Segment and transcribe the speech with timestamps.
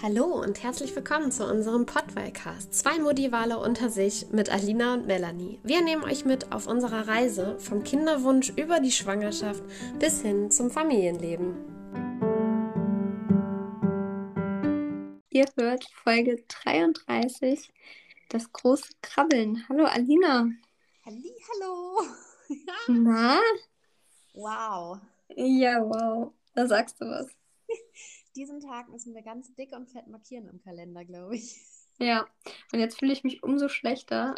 [0.00, 2.72] Hallo und herzlich willkommen zu unserem Podwellcast.
[2.72, 5.58] Zwei Modivale unter sich mit Alina und Melanie.
[5.64, 9.60] Wir nehmen euch mit auf unserer Reise vom Kinderwunsch über die Schwangerschaft
[9.98, 11.56] bis hin zum Familienleben.
[15.30, 17.68] Ihr hört Folge 33,
[18.28, 19.64] das große Krabbeln.
[19.68, 20.48] Hallo Alina.
[21.04, 22.02] Halli, hallo.
[22.86, 23.40] Na?
[24.32, 24.98] Wow.
[25.34, 26.32] Ja, wow.
[26.54, 27.37] Da sagst du was
[28.38, 31.60] diesen Tag müssen wir ganz dick und fett markieren im Kalender, glaube ich.
[31.98, 32.28] Ja,
[32.72, 34.36] und jetzt fühle ich mich umso schlechter,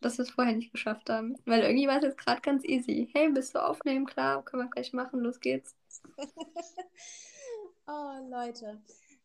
[0.00, 1.36] dass wir es vorher nicht geschafft haben.
[1.44, 3.10] Weil irgendwie war es jetzt gerade ganz easy.
[3.12, 4.06] Hey, bist du aufnehmen?
[4.06, 5.76] Klar, können wir gleich machen, los geht's.
[7.88, 8.80] oh, Leute.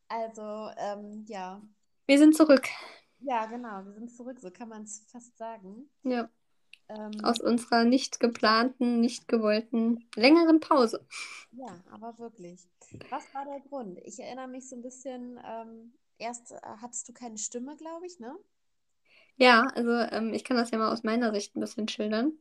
[0.07, 1.61] Also, ähm, ja.
[2.07, 2.67] Wir sind zurück.
[3.19, 5.89] Ja, genau, wir sind zurück, so kann man es fast sagen.
[6.03, 6.27] Ja.
[6.89, 11.05] Ähm, Aus unserer nicht geplanten, nicht gewollten, längeren Pause.
[11.51, 12.61] Ja, aber wirklich.
[13.09, 13.99] Was war der Grund?
[14.03, 18.19] Ich erinnere mich so ein bisschen, ähm, erst äh, hattest du keine Stimme, glaube ich,
[18.19, 18.35] ne?
[19.37, 22.33] Ja, also ähm, ich kann das ja mal aus meiner Sicht ein bisschen schildern.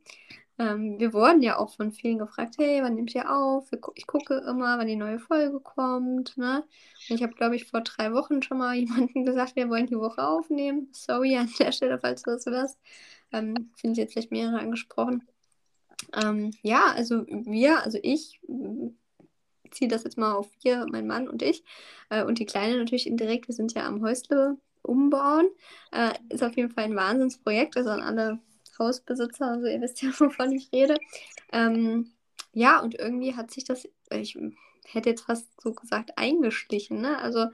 [0.57, 3.69] Ähm, wir wurden ja auch von vielen gefragt, hey, wann nehmt ihr auf?
[3.95, 6.37] Ich gucke immer, wann die neue Folge kommt.
[6.37, 6.63] Ne?
[7.09, 9.99] Und ich habe, glaube ich, vor drei Wochen schon mal jemandem gesagt, wir wollen die
[9.99, 10.89] Woche aufnehmen.
[10.93, 12.79] Sorry an der Stelle, falls du das hörst.
[13.35, 15.23] Ähm, sind jetzt vielleicht mehrere angesprochen.
[16.13, 18.39] Ähm, ja, also wir, also ich
[19.71, 21.63] ziehe das jetzt mal auf wir, mein Mann und ich.
[22.09, 23.47] Äh, und die Kleine natürlich indirekt.
[23.47, 25.49] Wir sind ja am Häusle umbauen.
[25.91, 27.77] Äh, ist auf jeden Fall ein Wahnsinnsprojekt.
[27.77, 28.39] Also an alle
[28.79, 30.97] Hausbesitzer, also ihr wisst ja, wovon ich rede.
[31.51, 32.11] Ähm,
[32.53, 34.37] ja, und irgendwie hat sich das, ich
[34.85, 37.01] hätte jetzt fast so gesagt, eingeschlichen.
[37.01, 37.17] Ne?
[37.17, 37.47] Also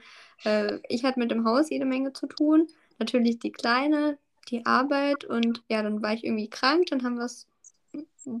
[0.44, 2.68] äh, ich hatte mit dem Haus jede Menge zu tun.
[2.98, 7.24] Natürlich die Kleine, die Arbeit und ja, dann war ich irgendwie krank, dann haben wir
[7.24, 7.46] es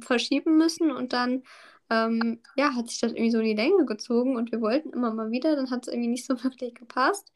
[0.00, 1.42] verschieben müssen und dann
[1.90, 5.12] ähm, ja, hat sich das irgendwie so in die Länge gezogen und wir wollten immer
[5.12, 7.32] mal wieder, dann hat es irgendwie nicht so wirklich gepasst.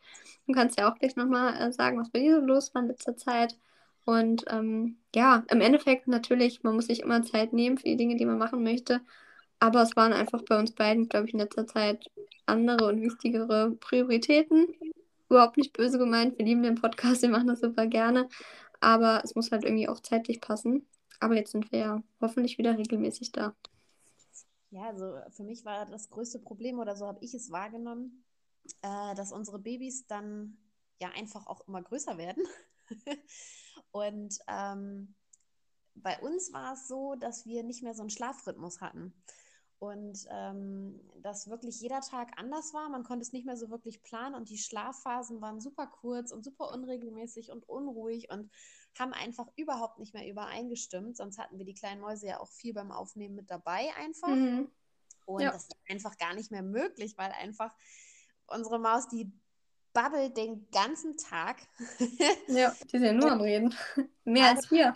[0.47, 2.89] Du kannst ja auch gleich nochmal äh, sagen, was bei dir so los war in
[2.89, 3.59] letzter Zeit.
[4.05, 8.17] Und ähm, ja, im Endeffekt natürlich, man muss sich immer Zeit nehmen für die Dinge,
[8.17, 9.01] die man machen möchte.
[9.59, 12.11] Aber es waren einfach bei uns beiden, glaube ich, in letzter Zeit
[12.47, 14.69] andere und wichtigere Prioritäten.
[15.29, 18.29] Überhaupt nicht böse gemeint, wir lieben den Podcast, wir machen das super gerne.
[18.81, 20.87] Aber es muss halt irgendwie auch zeitlich passen.
[21.21, 23.55] Aber jetzt sind wir ja hoffentlich wieder regelmäßig da.
[24.71, 28.25] Ja, also für mich war das größte Problem oder so habe ich es wahrgenommen,
[28.83, 30.59] äh, dass unsere Babys dann
[31.01, 32.45] ja einfach auch immer größer werden.
[33.91, 35.15] und ähm,
[35.95, 39.15] bei uns war es so, dass wir nicht mehr so einen Schlafrhythmus hatten.
[39.79, 42.89] Und ähm, dass wirklich jeder Tag anders war.
[42.89, 46.43] Man konnte es nicht mehr so wirklich planen und die Schlafphasen waren super kurz und
[46.45, 48.51] super unregelmäßig und unruhig und
[48.99, 51.17] haben einfach überhaupt nicht mehr übereingestimmt.
[51.17, 54.29] Sonst hatten wir die kleinen Mäuse ja auch viel beim Aufnehmen mit dabei einfach.
[54.29, 54.71] Mhm.
[55.27, 55.51] Und ja.
[55.51, 57.75] das ist einfach gar nicht mehr möglich, weil einfach
[58.47, 59.31] unsere Maus, die
[59.97, 61.57] babbelt den ganzen Tag.
[62.49, 63.75] ja, die sind ja nur am Reden.
[64.25, 64.95] Mehr als wir.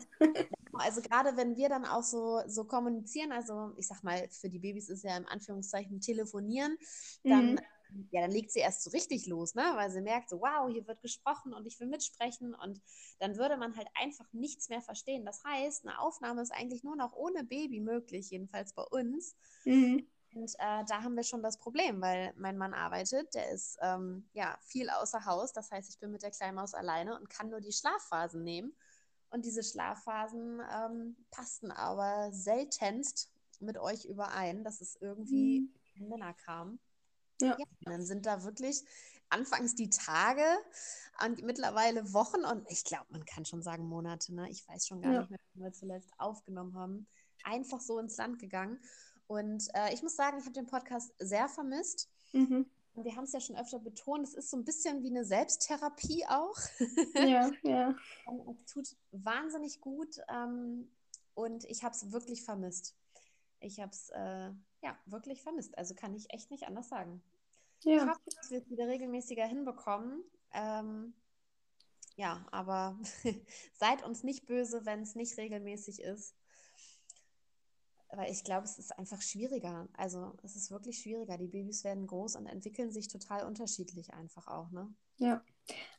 [0.74, 4.58] also gerade wenn wir dann auch so, so kommunizieren, also ich sag mal, für die
[4.58, 6.76] Babys ist ja im Anführungszeichen telefonieren,
[7.24, 8.08] dann, mhm.
[8.10, 9.62] ja, dann legt sie erst so richtig los, ne?
[9.74, 12.82] Weil sie merkt so, wow, hier wird gesprochen und ich will mitsprechen und
[13.20, 15.24] dann würde man halt einfach nichts mehr verstehen.
[15.24, 19.34] Das heißt, eine Aufnahme ist eigentlich nur noch ohne Baby möglich, jedenfalls bei uns.
[19.64, 20.06] Mhm.
[20.32, 24.28] Und äh, da haben wir schon das Problem, weil mein Mann arbeitet, der ist ähm,
[24.32, 25.52] ja viel außer Haus.
[25.52, 28.72] Das heißt, ich bin mit der Kleinmaus alleine und kann nur die Schlafphasen nehmen.
[29.30, 36.08] Und diese Schlafphasen ähm, passten aber seltenst mit euch überein, dass es irgendwie mhm.
[36.08, 36.78] Männer kam.
[37.40, 37.56] Ja.
[37.58, 37.66] ja.
[37.80, 38.84] dann sind da wirklich
[39.30, 40.44] anfangs die Tage
[41.24, 44.34] und mittlerweile Wochen und ich glaube, man kann schon sagen Monate.
[44.34, 44.50] Ne?
[44.50, 45.20] Ich weiß schon gar ja.
[45.20, 47.06] nicht mehr, wann wir zuletzt aufgenommen haben.
[47.44, 48.80] Einfach so ins Land gegangen.
[49.30, 52.10] Und äh, ich muss sagen, ich habe den Podcast sehr vermisst.
[52.32, 52.66] Mhm.
[52.94, 56.26] Wir haben es ja schon öfter betont, es ist so ein bisschen wie eine Selbsttherapie
[56.26, 56.58] auch.
[57.14, 57.94] Ja, ja.
[58.56, 60.90] es tut wahnsinnig gut ähm,
[61.34, 62.96] und ich habe es wirklich vermisst.
[63.60, 64.50] Ich habe es äh,
[64.82, 65.78] ja wirklich vermisst.
[65.78, 67.22] Also kann ich echt nicht anders sagen.
[67.84, 67.98] Ja.
[67.98, 70.24] Ich hoffe, dass wir es wieder regelmäßiger hinbekommen.
[70.52, 71.14] Ähm,
[72.16, 72.98] ja, aber
[73.78, 76.34] seid uns nicht böse, wenn es nicht regelmäßig ist
[78.12, 79.88] weil ich glaube, es ist einfach schwieriger.
[79.96, 81.38] Also es ist wirklich schwieriger.
[81.38, 84.92] Die Babys werden groß und entwickeln sich total unterschiedlich einfach auch, ne?
[85.18, 85.42] Ja.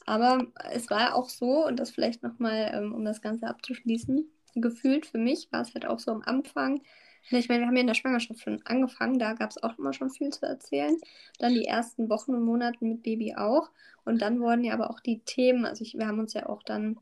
[0.05, 5.05] Aber es war auch so, und das vielleicht nochmal, ähm, um das Ganze abzuschließen, gefühlt
[5.05, 6.81] für mich war es halt auch so am Anfang.
[7.29, 9.93] Ich meine, wir haben ja in der Schwangerschaft schon angefangen, da gab es auch immer
[9.93, 10.97] schon viel zu erzählen.
[11.39, 13.69] Dann die ersten Wochen und Monate mit Baby auch.
[14.03, 16.63] Und dann wurden ja aber auch die Themen, also ich, wir haben uns ja auch
[16.63, 16.99] dann,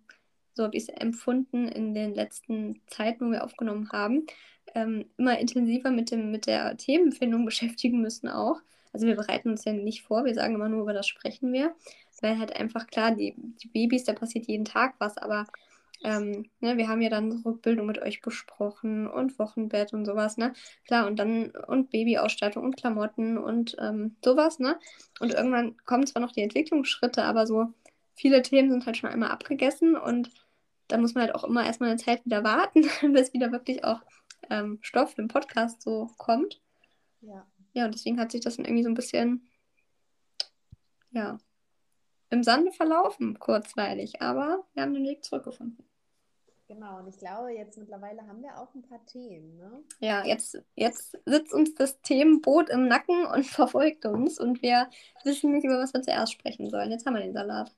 [0.60, 4.26] so habe ich es empfunden, in den letzten Zeiten, wo wir aufgenommen haben,
[4.76, 8.60] ähm, immer intensiver mit, dem, mit der Themenfindung beschäftigen müssen auch.
[8.92, 11.74] also wir bereiten uns ja nicht vor, wir sagen immer nur, über das sprechen wir.
[12.22, 15.48] Weil halt einfach klar, die, die Babys, da passiert jeden Tag was, aber
[16.04, 20.52] ähm, ne, wir haben ja dann Rückbildung mit euch besprochen und Wochenbett und sowas, ne?
[20.86, 24.78] Klar, und dann und Babyausstattung und Klamotten und ähm, sowas, ne?
[25.22, 27.74] Und irgendwann kommen zwar noch die Entwicklungsschritte, aber so
[28.20, 30.30] viele Themen sind halt schon einmal abgegessen und
[30.90, 32.82] da muss man halt auch immer erstmal eine Zeit wieder warten,
[33.14, 34.02] bis wieder wirklich auch
[34.50, 36.62] ähm, Stoff im Podcast so kommt.
[37.22, 37.48] Ja.
[37.74, 39.48] Ja, und deswegen hat sich das dann irgendwie so ein bisschen,
[41.12, 41.38] ja,
[42.32, 45.84] im Sande verlaufen, kurzweilig, aber wir haben den Weg zurückgefunden.
[46.68, 49.84] Genau, und ich glaube, jetzt mittlerweile haben wir auch ein paar Themen, ne?
[50.00, 54.88] Ja, jetzt, jetzt sitzt uns das Themenboot im Nacken und verfolgt uns und wir
[55.24, 56.92] wissen nicht, über was wir zuerst sprechen sollen.
[56.92, 57.76] Jetzt haben wir den Salat.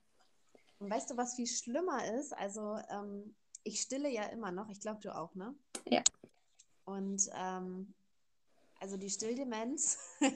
[0.81, 2.33] Und weißt du, was viel schlimmer ist?
[2.33, 5.53] Also, ähm, ich stille ja immer noch, ich glaube, du auch, ne?
[5.87, 6.03] Ja.
[6.85, 7.93] Und ähm,
[8.79, 10.33] also die Stilldemenz hat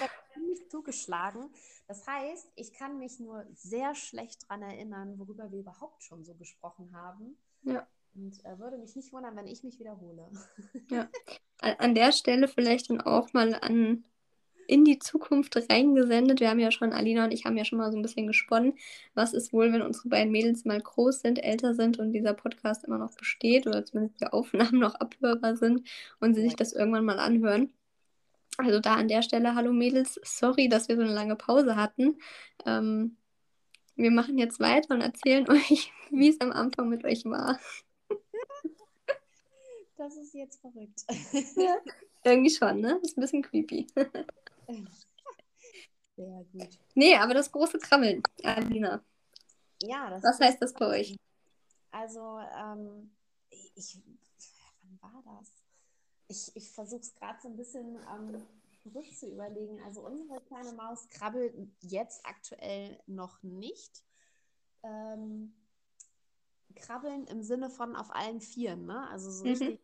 [0.00, 1.50] da ziemlich zugeschlagen.
[1.88, 6.36] Das heißt, ich kann mich nur sehr schlecht daran erinnern, worüber wir überhaupt schon so
[6.36, 7.36] gesprochen haben.
[7.62, 7.84] Ja.
[8.14, 10.30] Und äh, würde mich nicht wundern, wenn ich mich wiederhole.
[10.88, 11.08] Ja.
[11.58, 14.04] An der Stelle vielleicht dann auch mal an
[14.70, 16.38] in die Zukunft reingesendet.
[16.38, 18.74] Wir haben ja schon, Alina und ich haben ja schon mal so ein bisschen gesponnen,
[19.14, 22.84] was ist wohl, wenn unsere beiden Mädels mal groß sind, älter sind und dieser Podcast
[22.84, 25.88] immer noch besteht oder zumindest die Aufnahmen noch abhörbar sind
[26.20, 27.72] und sie sich das irgendwann mal anhören.
[28.58, 32.20] Also da an der Stelle, hallo Mädels, sorry, dass wir so eine lange Pause hatten.
[32.64, 33.16] Ähm,
[33.96, 37.58] wir machen jetzt weiter und erzählen euch, wie es am Anfang mit euch war.
[39.96, 41.04] Das ist jetzt verrückt.
[41.56, 41.76] Ja,
[42.24, 43.00] irgendwie schon, ne?
[43.02, 43.86] Ist ein bisschen creepy.
[46.16, 46.78] Sehr gut.
[46.94, 49.02] Nee, aber das große Krabbeln, Alina.
[49.82, 51.16] Ja, das Was heißt das bei euch?
[51.92, 53.10] Also, ähm,
[53.74, 53.98] ich,
[55.00, 55.50] wann war das?
[56.28, 58.46] Ich, ich versuche es gerade so ein bisschen ähm,
[58.82, 59.80] zurück zu überlegen.
[59.84, 64.04] Also, unsere kleine Maus krabbelt jetzt aktuell noch nicht.
[64.82, 65.54] Ähm,
[66.76, 69.08] krabbeln im Sinne von auf allen Vieren, ne?
[69.10, 69.50] Also so Mhm.
[69.50, 69.80] richtig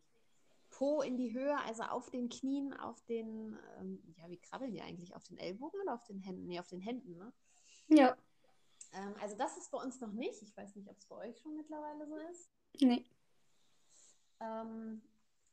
[0.76, 4.82] Po in die Höhe, also auf den Knien, auf den, ähm, ja, wie krabbeln die
[4.82, 5.16] eigentlich?
[5.16, 6.46] Auf den Ellbogen oder auf den Händen?
[6.46, 7.32] Nee, auf den Händen, ne?
[7.88, 8.14] Ja.
[8.92, 10.42] Ähm, also das ist bei uns noch nicht.
[10.42, 12.50] Ich weiß nicht, ob es bei euch schon mittlerweile so ist.
[12.78, 13.06] Nee.
[14.40, 15.00] Ähm,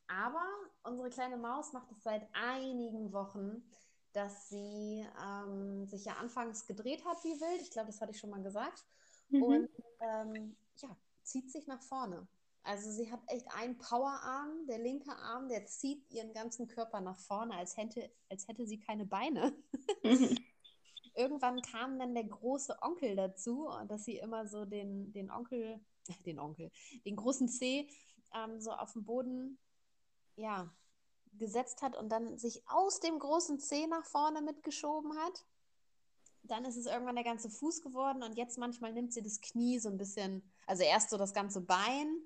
[0.07, 0.45] aber
[0.83, 3.63] unsere kleine Maus macht es seit einigen Wochen,
[4.11, 7.61] dass sie ähm, sich ja anfangs gedreht hat wie wild.
[7.61, 8.85] Ich glaube, das hatte ich schon mal gesagt.
[9.29, 9.41] Mhm.
[9.41, 9.69] Und
[10.01, 12.27] ähm, ja, zieht sich nach vorne.
[12.63, 17.19] Also sie hat echt einen Powerarm, der linke Arm, der zieht ihren ganzen Körper nach
[17.19, 19.54] vorne, als hätte, als hätte sie keine Beine.
[20.04, 20.38] Mhm.
[21.15, 25.80] Irgendwann kam dann der große Onkel dazu, dass sie immer so den, den Onkel,
[26.25, 26.71] den Onkel,
[27.06, 27.88] den großen C
[28.33, 29.59] ähm, so auf den Boden,
[30.36, 30.74] ja,
[31.33, 35.45] gesetzt hat und dann sich aus dem großen C nach vorne mitgeschoben hat.
[36.44, 39.80] Dann ist es irgendwann der ganze Fuß geworden und jetzt manchmal nimmt sie das Knie
[39.80, 42.21] so ein bisschen, also erst so das ganze Bein,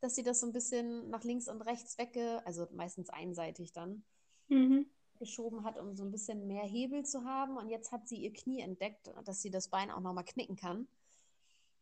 [0.00, 4.04] dass sie das so ein bisschen nach links und rechts wegge, also meistens einseitig dann,
[4.48, 4.86] Mhm.
[5.18, 7.56] geschoben hat, um so ein bisschen mehr Hebel zu haben.
[7.56, 10.88] Und jetzt hat sie ihr Knie entdeckt, dass sie das Bein auch nochmal knicken kann.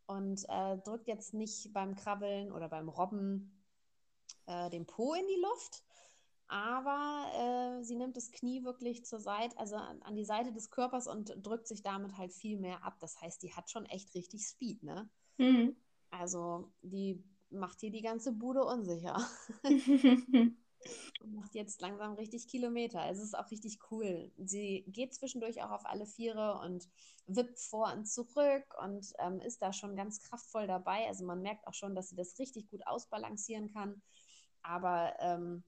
[0.06, 3.64] Und äh, drückt jetzt nicht beim Krabbeln oder beim Robben
[4.46, 5.84] äh, den Po in die Luft,
[6.48, 10.70] aber äh, sie nimmt das Knie wirklich zur Seite, also an, an die Seite des
[10.70, 12.96] Körpers und drückt sich damit halt viel mehr ab.
[13.00, 15.08] Das heißt, die hat schon echt richtig Speed, ne?
[15.36, 15.76] Mhm.
[16.10, 19.18] Also die macht hier die ganze Bude unsicher.
[21.20, 23.00] Und macht jetzt langsam richtig Kilometer.
[23.00, 24.30] Also es ist auch richtig cool.
[24.38, 26.88] Sie geht zwischendurch auch auf alle Viere und
[27.26, 31.08] wippt vor und zurück und ähm, ist da schon ganz kraftvoll dabei.
[31.08, 34.00] Also man merkt auch schon, dass sie das richtig gut ausbalancieren kann.
[34.62, 35.64] Aber ähm,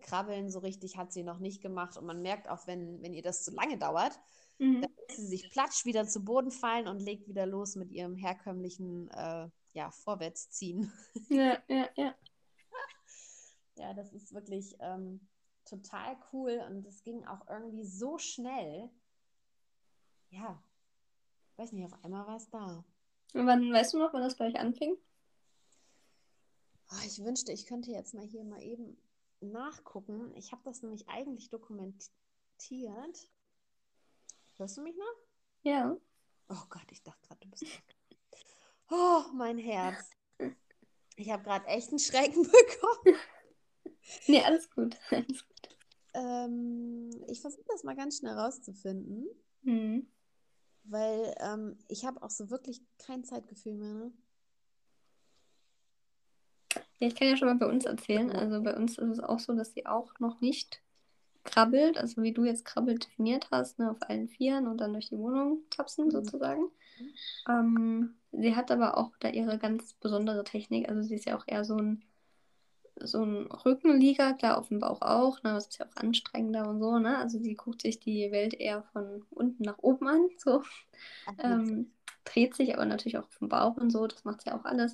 [0.00, 1.96] Krabbeln so richtig hat sie noch nicht gemacht.
[1.96, 4.18] Und man merkt auch, wenn, wenn ihr das zu lange dauert,
[4.60, 4.82] Mhm.
[4.82, 8.14] dann lässt sie sich platsch wieder zu Boden fallen und legt wieder los mit ihrem
[8.14, 10.92] herkömmlichen äh, ja, Vorwärtsziehen.
[11.28, 12.14] Ja, ja, ja.
[13.76, 15.26] Ja, das ist wirklich ähm,
[15.64, 18.90] total cool und es ging auch irgendwie so schnell.
[20.30, 20.62] Ja,
[21.56, 22.84] weiß nicht, auf einmal war es da.
[23.32, 24.96] Und wann, weißt du noch, wann das bei euch anfing?
[26.92, 28.96] Oh, ich wünschte, ich könnte jetzt mal hier mal eben
[29.40, 30.34] nachgucken.
[30.34, 32.10] Ich habe das nämlich eigentlich dokumentiert.
[34.56, 35.14] Hörst du mich noch?
[35.62, 35.96] Ja.
[36.48, 37.96] Oh Gott, ich dachte gerade, du bist weg.
[38.90, 40.10] Oh, mein Herz.
[41.16, 43.18] Ich habe gerade echt einen Schrecken bekommen.
[44.26, 44.96] Nee, alles gut.
[45.10, 45.76] Alles gut.
[46.14, 49.26] Ähm, ich versuche das mal ganz schnell rauszufinden,
[49.62, 50.10] Mhm.
[50.84, 53.92] weil ähm, ich habe auch so wirklich kein Zeitgefühl mehr.
[53.92, 54.12] Ne?
[56.98, 58.30] Ja, ich kann ja schon mal bei uns erzählen.
[58.32, 60.82] Also bei uns ist es auch so, dass sie auch noch nicht
[61.44, 65.08] krabbelt, also wie du jetzt krabbelt definiert hast, ne, auf allen Vieren und dann durch
[65.08, 66.10] die Wohnung tapsen mhm.
[66.10, 66.70] sozusagen.
[67.48, 71.44] Ähm, sie hat aber auch da ihre ganz besondere Technik, also sie ist ja auch
[71.46, 72.02] eher so ein
[73.02, 76.80] so ein Rückenlieger, klar auf dem Bauch auch, ne, das ist ja auch anstrengender und
[76.80, 77.18] so, ne?
[77.18, 80.62] Also sie guckt sich die Welt eher von unten nach oben an, so.
[81.38, 81.92] Ähm,
[82.24, 84.92] dreht sich aber natürlich auch auf dem Bauch und so, das macht sie auch alles.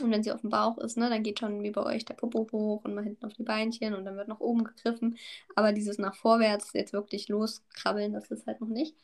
[0.00, 2.14] Und wenn sie auf dem Bauch ist, ne, dann geht schon wie bei euch der
[2.14, 5.18] Popo hoch und mal hinten auf die Beinchen und dann wird nach oben gegriffen.
[5.54, 8.96] Aber dieses nach vorwärts jetzt wirklich loskrabbeln, das ist halt noch nicht.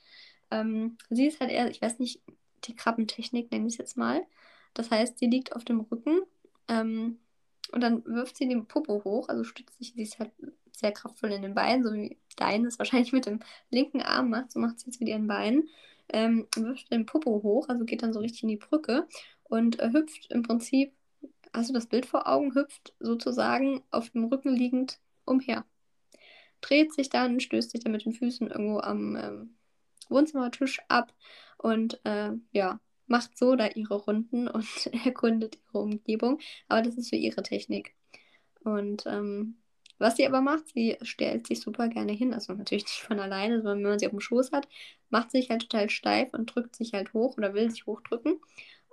[0.51, 2.21] Ähm, sie ist halt eher, ich weiß nicht,
[2.65, 4.23] die Krabbentechnik nenne ich es jetzt mal.
[4.75, 6.21] Das heißt, sie liegt auf dem Rücken
[6.69, 7.19] ähm,
[7.73, 10.33] und dann wirft sie den Popo hoch, also stützt sich, sie ist halt
[10.73, 14.53] sehr kraftvoll in den Beinen, so wie deine es wahrscheinlich mit dem linken Arm macht,
[14.53, 15.69] so macht sie es mit ihren Beinen.
[16.09, 19.09] Ähm, wirft den Popo hoch, also geht dann so richtig in die Brücke
[19.45, 20.93] und äh, hüpft im Prinzip,
[21.53, 25.65] hast du das Bild vor Augen, hüpft sozusagen auf dem Rücken liegend umher.
[26.61, 29.57] Dreht sich dann, stößt sich dann mit den Füßen irgendwo am ähm,
[30.09, 31.13] Wohnzimmertisch ab
[31.59, 34.67] und äh, ja, macht so da ihre Runden und
[35.05, 36.39] erkundet ihre Umgebung.
[36.69, 37.95] Aber das ist so ihre Technik.
[38.65, 39.57] Und ähm,
[39.99, 42.35] was sie aber macht, sie stellt sich super gerne hin.
[42.35, 44.69] Also natürlich nicht von alleine, sondern wenn man sie auf dem Schoß hat,
[45.09, 48.41] macht sich halt total steif und drückt sich halt hoch oder will sich hochdrücken.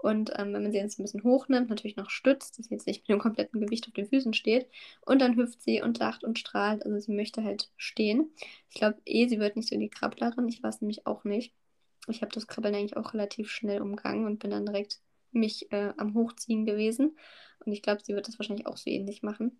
[0.03, 2.88] Und ähm, wenn man sie jetzt ein bisschen hochnimmt, natürlich noch stützt, dass sie jetzt
[2.88, 4.67] nicht mit dem kompletten Gewicht auf den Füßen steht.
[5.00, 6.86] Und dann hüpft sie und lacht und strahlt.
[6.86, 8.29] Also sie möchte halt stehen.
[8.69, 10.50] Ich glaube eh, sie wird nicht so die Krabblerin.
[10.50, 11.53] Ich weiß nämlich auch nicht.
[12.10, 15.00] Ich habe das Krabbeln eigentlich auch relativ schnell umgangen und bin dann direkt
[15.31, 17.17] mich äh, am Hochziehen gewesen.
[17.65, 19.57] Und ich glaube, sie wird das wahrscheinlich auch so ähnlich machen.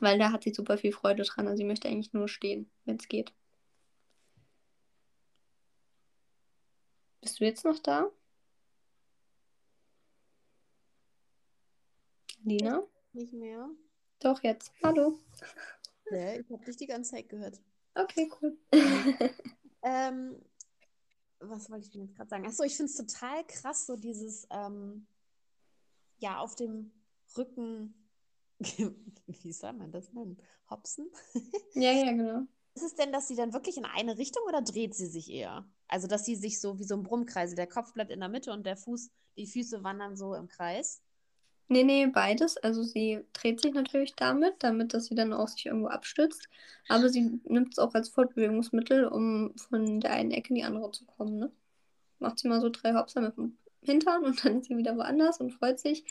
[0.00, 1.48] Weil da hat sie super viel Freude dran.
[1.48, 3.32] Also sie möchte eigentlich nur stehen, wenn es geht.
[7.22, 8.10] Bist du jetzt noch da?
[12.44, 12.82] Lina?
[13.12, 13.68] Nicht mehr.
[14.20, 14.72] Doch, jetzt.
[14.82, 15.18] Hallo.
[16.10, 17.60] Ja, ich habe dich die ganze Zeit gehört.
[17.94, 18.58] Okay, cool.
[19.82, 20.42] ähm,
[21.40, 22.46] was wollte ich denn jetzt gerade sagen?
[22.46, 25.06] Achso, ich finde es total krass, so dieses, ähm,
[26.18, 26.92] ja, auf dem
[27.36, 27.94] Rücken,
[28.60, 30.38] wie soll man das nennen?
[30.70, 31.10] Hopsen?
[31.74, 32.42] ja, ja, genau.
[32.74, 35.68] Ist es denn, dass sie dann wirklich in eine Richtung oder dreht sie sich eher?
[35.88, 38.52] Also, dass sie sich so wie so ein Brummkreis, der Kopf bleibt in der Mitte
[38.52, 41.02] und der Fuß, die Füße wandern so im Kreis?
[41.68, 42.56] Nee, nee, beides.
[42.58, 46.48] Also sie dreht sich natürlich damit, damit dass sie dann auch sich irgendwo abstützt.
[46.88, 50.90] Aber sie nimmt es auch als Fortbewegungsmittel, um von der einen Ecke in die andere
[50.90, 51.38] zu kommen.
[51.38, 51.52] Ne?
[52.18, 55.40] Macht sie mal so drei Hopser mit dem Hintern und dann ist sie wieder woanders
[55.40, 56.04] und freut sich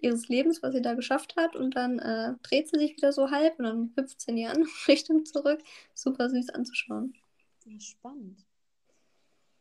[0.00, 1.56] ihres Lebens, was sie da geschafft hat.
[1.56, 4.46] Und dann äh, dreht sie sich wieder so halb und dann hüpft sie in die
[4.46, 5.60] andere Richtung zurück.
[5.94, 7.14] Super süß anzuschauen.
[7.64, 8.44] Ja, spannend.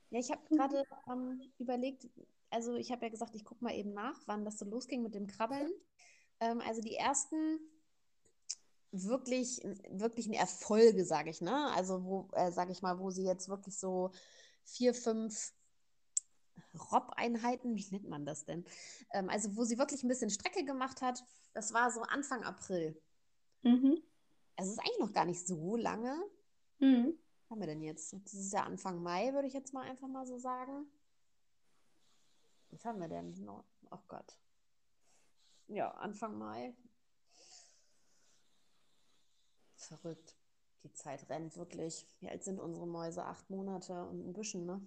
[0.10, 2.08] Ja, ich habe gerade ähm, überlegt,
[2.54, 5.16] also ich habe ja gesagt, ich gucke mal eben nach, wann das so losging mit
[5.16, 5.72] dem Krabbeln.
[6.40, 7.60] Ähm, also die ersten
[8.92, 11.72] wirklich, wirklichen Erfolge, sage ich, ne?
[11.74, 14.12] Also wo, äh, sage ich mal, wo sie jetzt wirklich so
[14.64, 15.52] vier, fünf
[16.92, 18.66] Rob-Einheiten, wie nennt man das denn?
[19.14, 23.02] Ähm, also wo sie wirklich ein bisschen Strecke gemacht hat, das war so Anfang April.
[23.64, 24.02] Mhm.
[24.56, 26.16] Also es ist eigentlich noch gar nicht so lange.
[26.80, 27.18] Mhm.
[27.42, 28.14] Was haben wir denn jetzt?
[28.14, 30.86] Das ist ja Anfang Mai, würde ich jetzt mal einfach mal so sagen.
[32.74, 33.34] Was haben wir denn?
[33.46, 33.64] noch?
[33.92, 34.38] Oh Gott.
[35.68, 36.74] Ja, Anfang Mai.
[39.76, 40.36] Verrückt.
[40.84, 42.08] Die Zeit rennt wirklich.
[42.20, 43.24] Wie alt sind unsere Mäuse?
[43.26, 44.82] Acht Monate und ein bisschen, ne?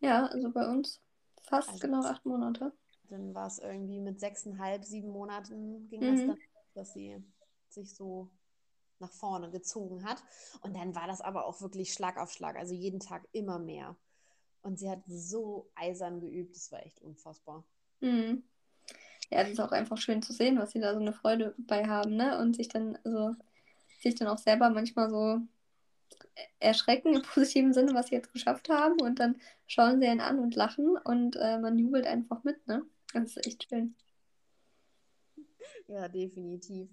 [0.00, 1.00] Ja, also bei uns
[1.42, 2.72] fast also genau acht Monate.
[3.10, 6.16] Dann war es irgendwie mit sechseinhalb, sieben Monaten ging mhm.
[6.16, 6.38] das dann,
[6.74, 7.22] dass sie
[7.68, 8.30] sich so
[8.98, 10.22] nach vorne gezogen hat.
[10.62, 12.56] Und dann war das aber auch wirklich Schlag auf Schlag.
[12.56, 13.96] Also jeden Tag immer mehr.
[14.62, 17.64] Und sie hat so eisern geübt, das war echt unfassbar.
[18.00, 18.42] Mhm.
[19.30, 21.86] Ja, das ist auch einfach schön zu sehen, was sie da so eine Freude bei
[21.86, 22.38] haben, ne?
[22.38, 23.34] Und sich dann, also,
[24.00, 25.40] sich dann auch selber manchmal so
[26.60, 29.00] erschrecken im positiven Sinne, was sie jetzt geschafft haben.
[29.00, 32.84] Und dann schauen sie einen an und lachen und äh, man jubelt einfach mit, ne?
[33.12, 33.94] Das ist echt schön.
[35.88, 36.88] Ja, definitiv.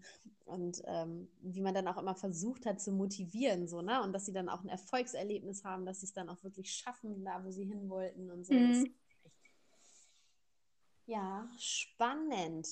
[0.46, 4.02] Und ähm, wie man dann auch immer versucht hat zu motivieren, so, ne?
[4.02, 7.24] Und dass sie dann auch ein Erfolgserlebnis haben, dass sie es dann auch wirklich schaffen,
[7.24, 8.54] da wo sie hin wollten und so.
[8.54, 8.94] Mhm.
[11.06, 12.68] Ja, spannend.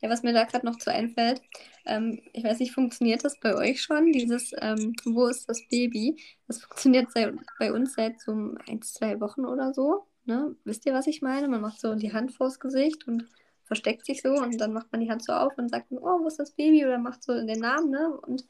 [0.00, 1.42] Ja, was mir da gerade noch zu einfällt,
[1.84, 4.12] ähm, ich weiß nicht, funktioniert das bei euch schon?
[4.12, 6.22] Dieses, ähm, wo ist das Baby?
[6.46, 8.32] Das funktioniert seit, bei uns seit so
[8.68, 10.06] ein, zwei Wochen oder so.
[10.24, 10.54] Ne?
[10.64, 11.48] Wisst ihr, was ich meine?
[11.48, 13.26] Man macht so die Hand vors Gesicht und
[13.68, 16.26] versteckt sich so und dann macht man die Hand so auf und sagt, oh, wo
[16.26, 16.84] ist das Baby?
[16.84, 18.18] Oder macht so den Namen, ne?
[18.26, 18.44] Und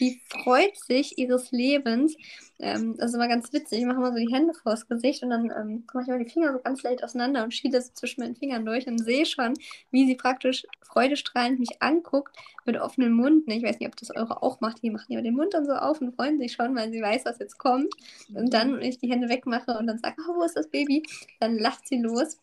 [0.00, 2.16] die freut sich ihres Lebens.
[2.58, 3.80] Ähm, das ist immer ganz witzig.
[3.80, 6.30] Ich mache immer so die Hände vors Gesicht und dann ähm, mache ich immer die
[6.30, 9.54] Finger so ganz leicht auseinander und schiebe das zwischen meinen Fingern durch und sehe schon,
[9.90, 13.44] wie sie praktisch freudestrahlend mich anguckt mit offenem Mund.
[13.48, 14.82] Ich weiß nicht, ob das eure auch macht.
[14.82, 17.24] Die machen ja den Mund dann so auf und freuen sich schon, weil sie weiß,
[17.24, 17.92] was jetzt kommt.
[18.32, 21.02] Und dann, wenn ich die Hände wegmache und dann sage, oh, wo ist das Baby?
[21.40, 22.38] Dann lacht sie los.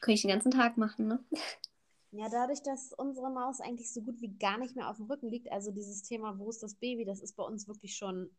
[0.00, 1.24] Kann ich den ganzen Tag machen, ne?
[2.12, 5.30] Ja, dadurch, dass unsere Maus eigentlich so gut wie gar nicht mehr auf dem Rücken
[5.30, 8.30] liegt, also dieses Thema, wo ist das Baby, das ist bei uns wirklich schon,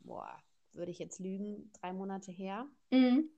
[0.00, 2.66] boah, würde ich jetzt lügen, drei Monate her.
[2.90, 3.28] Mhm.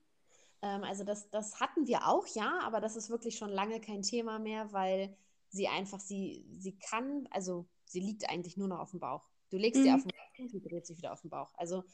[0.62, 4.02] Ähm, also das, das hatten wir auch, ja, aber das ist wirklich schon lange kein
[4.02, 5.16] Thema mehr, weil
[5.48, 9.28] sie einfach, sie, sie kann, also sie liegt eigentlich nur noch auf dem Bauch.
[9.50, 9.84] Du legst mhm.
[9.84, 11.52] sie auf den Rücken, sie dreht sich wieder auf den Bauch.
[11.54, 11.84] Also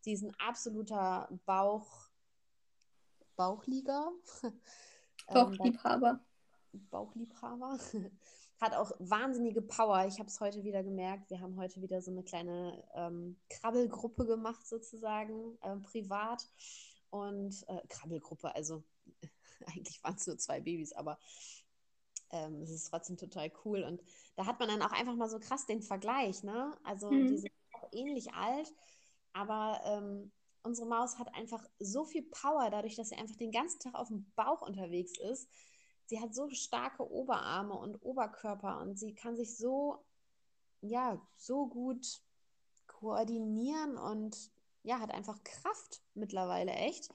[0.00, 2.09] sie ist ein absoluter Bauch,
[3.36, 4.10] Bauchlieger.
[5.28, 6.20] Bauchliebhaber.
[6.90, 7.78] Bauchliebhaber.
[8.60, 10.06] Hat auch wahnsinnige Power.
[10.06, 11.30] Ich habe es heute wieder gemerkt.
[11.30, 16.46] Wir haben heute wieder so eine kleine ähm, Krabbelgruppe gemacht, sozusagen, äh, privat.
[17.08, 18.84] Und äh, Krabbelgruppe, also
[19.66, 21.18] eigentlich waren es nur zwei Babys, aber
[22.30, 23.82] ähm, es ist trotzdem total cool.
[23.82, 24.02] Und
[24.36, 26.76] da hat man dann auch einfach mal so krass den Vergleich, ne?
[26.84, 27.28] Also mhm.
[27.28, 28.72] die sind auch ähnlich alt,
[29.32, 33.80] aber ähm, unsere Maus hat einfach so viel Power, dadurch, dass sie einfach den ganzen
[33.80, 35.48] Tag auf dem Bauch unterwegs ist
[36.10, 40.04] sie hat so starke Oberarme und Oberkörper und sie kann sich so,
[40.82, 42.20] ja, so gut
[42.88, 44.36] koordinieren und
[44.82, 47.08] ja, hat einfach Kraft mittlerweile echt.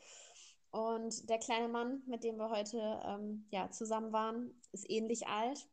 [0.72, 5.68] Und der kleine Mann, mit dem wir heute ähm, ja, zusammen waren, ist ähnlich alt.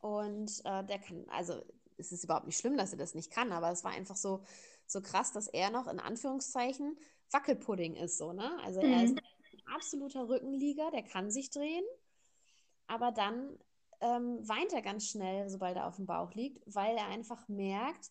[0.00, 1.62] Und äh, der kann, also
[1.98, 4.42] es ist überhaupt nicht schlimm, dass er das nicht kann, aber es war einfach so,
[4.86, 6.96] so krass, dass er noch in Anführungszeichen
[7.30, 8.58] Wackelpudding ist, so, ne?
[8.62, 8.92] Also mhm.
[8.92, 11.84] er ist ein absoluter Rückenlieger, der kann sich drehen,
[12.86, 13.58] aber dann
[14.00, 18.10] ähm, weint er ganz schnell, sobald er auf dem Bauch liegt, weil er einfach merkt,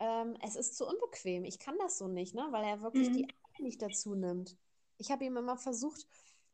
[0.00, 1.44] ähm, es ist zu unbequem.
[1.44, 2.46] Ich kann das so nicht, ne?
[2.50, 3.12] weil er wirklich mhm.
[3.12, 4.56] die Arme nicht dazu nimmt.
[4.96, 6.06] Ich habe ihm immer versucht,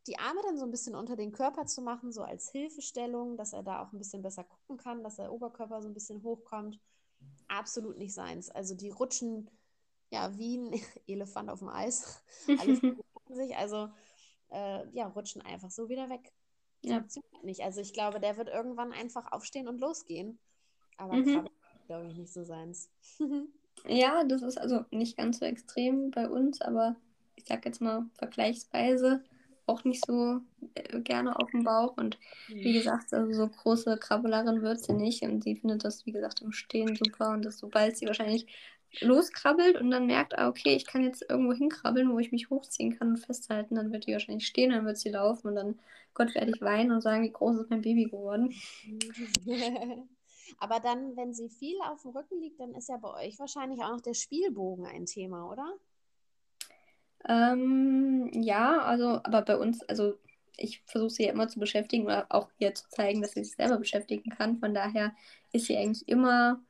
[0.06, 3.52] die Arme dann so ein bisschen unter den Körper zu machen, so als Hilfestellung, dass
[3.52, 6.78] er da auch ein bisschen besser gucken kann, dass der Oberkörper so ein bisschen hochkommt.
[7.48, 8.50] Absolut nicht seins.
[8.50, 9.50] Also die rutschen
[10.10, 10.72] ja wie ein
[11.06, 12.22] Elefant auf dem Eis.
[12.60, 12.80] Alles
[13.28, 13.88] sich, also
[14.50, 16.32] äh, ja, rutschen einfach so wieder weg.
[16.82, 17.04] Ja.
[17.42, 17.62] Nicht.
[17.62, 20.38] Also ich glaube, der wird irgendwann einfach aufstehen und losgehen.
[20.96, 21.48] Aber mhm.
[21.86, 22.90] Glaube ich nicht so seins.
[23.86, 26.96] ja, das ist also nicht ganz so extrem bei uns, aber
[27.36, 29.22] ich sag jetzt mal vergleichsweise
[29.66, 30.40] auch nicht so
[30.74, 31.96] äh, gerne auf dem Bauch.
[31.96, 35.22] Und wie gesagt, also so große Krabbelerin wird sie nicht.
[35.22, 37.30] Und sie findet das, wie gesagt, im Stehen super.
[37.30, 38.46] Und das, sobald sie wahrscheinlich
[39.00, 42.98] loskrabbelt und dann merkt, ah, okay, ich kann jetzt irgendwo hinkrabbeln, wo ich mich hochziehen
[42.98, 45.78] kann und festhalten, dann wird die wahrscheinlich stehen, dann wird sie laufen und dann,
[46.14, 48.54] Gott, werde ich weinen und sagen, wie groß ist mein Baby geworden.
[50.58, 53.82] Aber dann, wenn sie viel auf dem Rücken liegt, dann ist ja bei euch wahrscheinlich
[53.82, 55.74] auch noch der Spielbogen ein Thema, oder?
[57.28, 60.18] Ähm, ja, also, aber bei uns, also
[60.56, 63.56] ich versuche sie ja immer zu beschäftigen oder auch ihr zu zeigen, dass sie sich
[63.56, 64.58] selber beschäftigen kann.
[64.58, 65.14] Von daher
[65.52, 66.60] ist sie eigentlich immer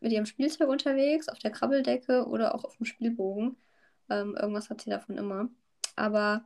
[0.00, 3.56] mit ihrem Spielzeug unterwegs, auf der Krabbeldecke oder auch auf dem Spielbogen.
[4.10, 5.48] Ähm, irgendwas hat sie davon immer.
[5.96, 6.44] Aber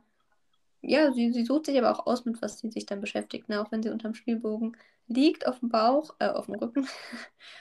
[0.87, 3.49] ja, sie, sie sucht sich aber auch aus, mit was sie sich dann beschäftigt.
[3.49, 3.61] Ne?
[3.61, 6.87] Auch wenn sie unterm Spielbogen liegt, auf dem Bauch, äh, auf dem Rücken,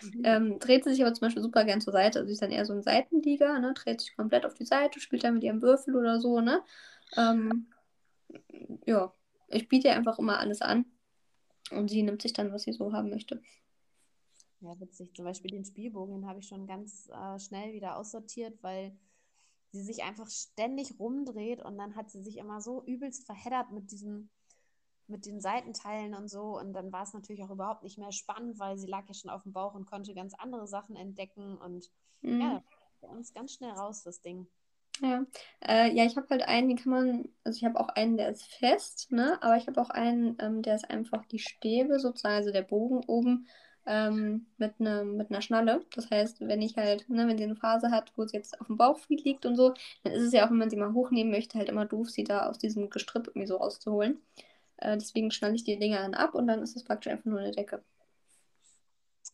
[0.03, 0.23] mhm.
[0.25, 2.21] ähm, dreht sie sich aber zum Beispiel super gern zur Seite.
[2.21, 3.75] Also sie ist dann eher so ein Seitenlieger, ne?
[3.75, 6.41] dreht sich komplett auf die Seite, spielt dann mit ihrem Würfel oder so.
[6.41, 6.63] Ne?
[7.17, 7.67] Ähm,
[8.87, 9.13] ja,
[9.49, 10.85] ich biete ihr einfach immer alles an
[11.73, 13.43] und sie nimmt sich dann, was sie so haben möchte.
[14.61, 15.15] Ja, witzig.
[15.15, 18.97] Zum Beispiel den Spielbogen, den habe ich schon ganz äh, schnell wieder aussortiert, weil
[19.77, 23.91] sie sich einfach ständig rumdreht und dann hat sie sich immer so übelst verheddert mit
[23.91, 24.31] diesen,
[25.07, 26.59] mit den Seitenteilen und so.
[26.59, 29.31] Und dann war es natürlich auch überhaupt nicht mehr spannend, weil sie lag ja schon
[29.31, 31.57] auf dem Bauch und konnte ganz andere Sachen entdecken.
[31.59, 31.91] Und
[32.23, 32.41] mhm.
[32.41, 32.65] ja,
[33.01, 34.47] bei uns ganz schnell raus, das Ding.
[35.03, 35.27] Ja,
[35.61, 38.31] äh, ja, ich habe halt einen, den kann man, also ich habe auch einen, der
[38.31, 39.39] ist fest, ne?
[39.43, 43.05] Aber ich habe auch einen, ähm, der ist einfach die Stäbe sozusagen, also der Bogen
[43.07, 43.47] oben
[43.87, 45.85] ähm, mit, ne, mit einer Schnalle.
[45.95, 48.67] Das heißt, wenn ich halt, ne, wenn sie eine Phase hat, wo sie jetzt auf
[48.67, 51.31] dem Bauch liegt und so, dann ist es ja auch, wenn man sie mal hochnehmen
[51.31, 54.19] möchte, halt immer doof, sie da aus diesem Gestrüpp irgendwie so rauszuholen.
[54.79, 57.39] Äh, deswegen schnalle ich die Dinger dann ab und dann ist es praktisch einfach nur
[57.39, 57.83] eine Decke.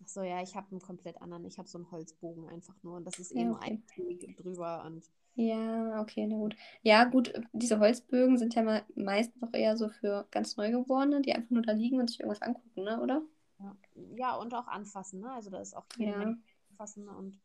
[0.02, 1.44] Achso, ja, ich habe einen komplett anderen.
[1.44, 3.82] Ich habe so einen Holzbogen einfach nur und das ist ja, eh okay.
[3.90, 5.04] ein drüber und.
[5.34, 6.56] Ja, okay, na gut.
[6.82, 11.50] Ja, gut, diese Holzbögen sind ja meist noch eher so für ganz Neugeborene, die einfach
[11.50, 13.22] nur da liegen und sich irgendwas angucken, ne, oder?
[13.62, 13.76] Ja,
[14.16, 15.32] ja und auch anfassen, ne?
[15.32, 16.34] Also da ist auch jede ja.
[16.70, 17.40] anfassen und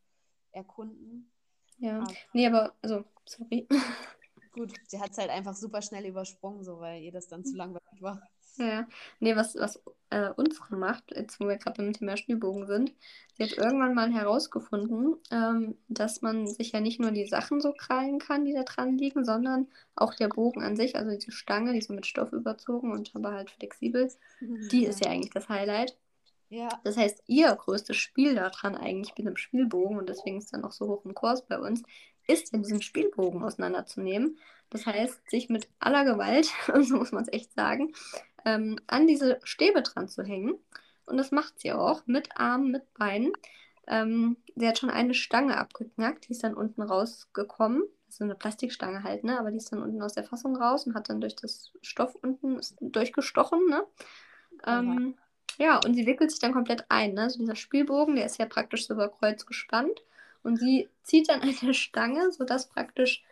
[0.52, 1.32] erkunden.
[1.80, 3.68] Ja, aber, nee, aber, also, sorry.
[4.52, 7.56] Gut, sie hat es halt einfach super schnell übersprungen, so, weil ihr das dann zu
[7.56, 8.22] langweilig war.
[8.58, 8.88] Ja,
[9.20, 12.92] nee, was, was äh, unsere macht, jetzt wo wir gerade beim Thema Spielbogen sind,
[13.36, 17.72] sie hat irgendwann mal herausgefunden, ähm, dass man sich ja nicht nur die Sachen so
[17.74, 21.74] krallen kann, die da dran liegen, sondern auch der Bogen an sich, also diese Stange,
[21.74, 24.90] die so mit Stoff überzogen und aber halt flexibel, die Ja.
[24.90, 25.96] ist ja eigentlich das Highlight.
[26.50, 26.70] Ja.
[26.84, 30.64] Das heißt, ihr größtes Spiel daran eigentlich mit dem Spielbogen, und deswegen ist es dann
[30.64, 31.84] auch so hoch im Kurs bei uns,
[32.28, 34.38] ist ja diesen Spielbogen auseinanderzunehmen.
[34.70, 37.94] Das heißt, sich mit aller Gewalt, so muss man es echt sagen,
[38.46, 40.56] ähm, an diese Stäbe dran zu hängen.
[41.06, 43.32] Und das macht sie auch mit Armen, mit Beinen.
[43.88, 47.84] Ähm, sie hat schon eine Stange abgeknackt, die ist dann unten rausgekommen.
[48.06, 49.40] Das ist so eine Plastikstange halt, ne?
[49.40, 52.16] Aber die ist dann unten aus der Fassung raus und hat dann durch das Stoff
[52.16, 53.86] unten durchgestochen, ne?
[54.66, 55.27] Ähm, ja,
[55.84, 57.14] und sie wickelt sich dann komplett ein.
[57.14, 57.24] Ne?
[57.24, 60.04] Also dieser Spielbogen, der ist ja praktisch so über Kreuz gespannt.
[60.44, 63.24] Und sie zieht dann eine Stange, sodass praktisch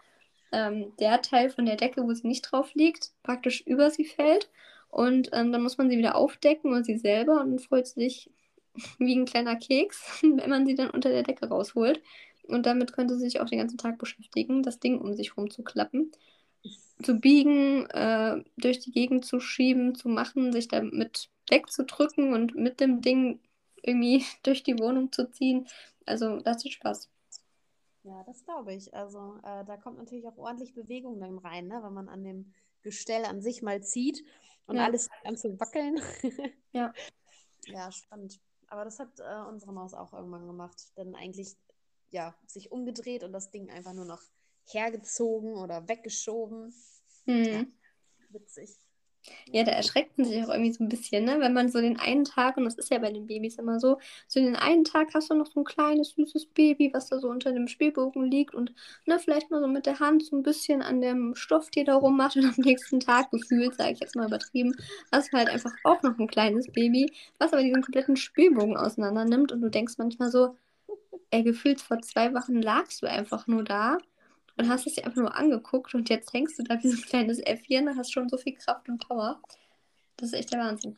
[0.52, 4.50] ähm, der Teil von der Decke, wo sie nicht drauf liegt, praktisch über sie fällt.
[4.90, 8.32] Und ähm, dann muss man sie wieder aufdecken und sie selber und freut sich
[8.98, 12.02] wie ein kleiner Keks, wenn man sie dann unter der Decke rausholt.
[12.48, 16.12] Und damit könnte sie sich auch den ganzen Tag beschäftigen, das Ding um sich rumzuklappen,
[17.02, 22.80] zu biegen, äh, durch die Gegend zu schieben, zu machen, sich damit wegzudrücken und mit
[22.80, 23.40] dem Ding
[23.82, 25.68] irgendwie durch die Wohnung zu ziehen.
[26.06, 27.10] Also das hat Spaß.
[28.04, 28.94] Ja, das glaube ich.
[28.94, 31.82] Also äh, da kommt natürlich auch ordentlich Bewegung dann rein, ne?
[31.84, 32.54] wenn man an dem
[32.84, 34.24] Gestell an sich mal zieht
[34.68, 34.86] und Ja.
[34.86, 36.00] alles an zu wackeln.
[36.72, 36.94] Ja.
[37.68, 38.40] Ja, spannend.
[38.68, 40.92] Aber das hat äh, unsere Maus auch irgendwann gemacht.
[40.96, 41.56] Dann eigentlich
[42.12, 44.22] ja, sich umgedreht und das Ding einfach nur noch
[44.66, 46.74] hergezogen oder weggeschoben.
[47.26, 47.44] Hm.
[47.44, 47.66] Ja.
[48.30, 48.78] Witzig.
[49.52, 51.40] Ja, da erschreckt man sich auch irgendwie so ein bisschen, ne?
[51.40, 54.00] Wenn man so den einen Tag, und das ist ja bei den Babys immer so,
[54.28, 57.30] so den einen Tag hast du noch so ein kleines, süßes Baby, was da so
[57.30, 58.74] unter dem Spielbogen liegt und
[59.06, 62.36] ne, vielleicht mal so mit der Hand so ein bisschen an dem Stofftier da rummacht
[62.38, 64.74] und am nächsten Tag gefühlt, sage ich jetzt mal übertrieben,
[65.12, 69.26] hast du halt einfach auch noch ein kleines Baby, was aber diesen kompletten Spielbogen auseinander
[69.26, 70.56] nimmt und du denkst manchmal so,
[71.32, 73.98] ey, gefühlt vor zwei Wochen lagst du einfach nur da
[74.58, 77.04] und hast es dir einfach nur angeguckt und jetzt hängst du da wie so ein
[77.04, 79.42] kleines Äffchen und hast schon so viel Kraft und Power.
[80.18, 80.98] Das ist echt der Wahnsinn.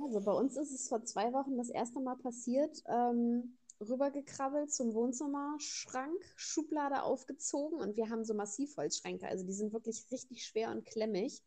[0.00, 2.82] Also bei uns ist es vor zwei Wochen das erste Mal passiert.
[2.86, 9.26] Ähm, rübergekrabbelt zum Wohnzimmerschrank, Schublade aufgezogen und wir haben so Massivholzschränke.
[9.28, 11.42] Also die sind wirklich richtig schwer und klemmig,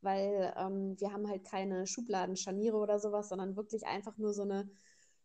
[0.00, 4.68] weil ähm, wir haben halt keine Schubladenscharniere oder sowas, sondern wirklich einfach nur so eine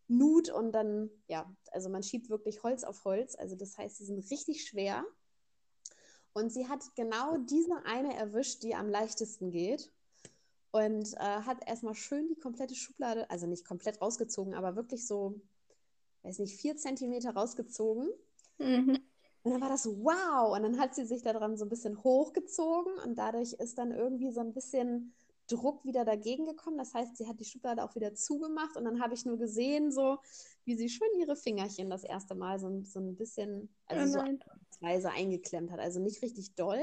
[0.08, 3.36] Nut und dann, ja, also man schiebt wirklich Holz auf Holz.
[3.36, 5.04] Also das heißt, die sind richtig schwer.
[6.34, 9.92] Und sie hat genau diese eine erwischt, die am leichtesten geht.
[10.72, 15.42] Und äh, hat erstmal schön die komplette Schublade, also nicht komplett rausgezogen, aber wirklich so,
[16.24, 18.10] weiß nicht, vier Zentimeter rausgezogen.
[18.58, 18.98] Mhm.
[19.44, 20.56] Und dann war das wow.
[20.56, 24.32] Und dann hat sie sich daran so ein bisschen hochgezogen und dadurch ist dann irgendwie
[24.32, 25.14] so ein bisschen
[25.48, 26.78] Druck wieder dagegen gekommen.
[26.78, 29.92] Das heißt, sie hat die Schublade auch wieder zugemacht und dann habe ich nur gesehen,
[29.92, 30.20] so
[30.64, 34.24] wie sie schön ihre Fingerchen das erste Mal so, ein- so ein bisschen, also Oh
[34.24, 34.38] so
[34.82, 34.96] nein.
[34.96, 35.80] Weise eingeklemmt hat.
[35.80, 36.82] Also nicht richtig doll.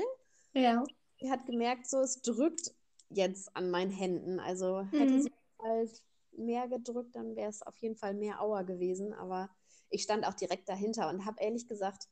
[0.55, 0.85] Ja.
[1.21, 2.75] Sie hat gemerkt, so es drückt
[3.11, 4.41] jetzt an meinen Händen.
[4.41, 5.23] Also hätte Mhm.
[5.23, 9.13] sie halt mehr gedrückt, dann wäre es auf jeden Fall mehr Aua gewesen.
[9.13, 9.51] Aber
[9.91, 12.09] ich stand auch direkt dahinter und habe ehrlich gesagt,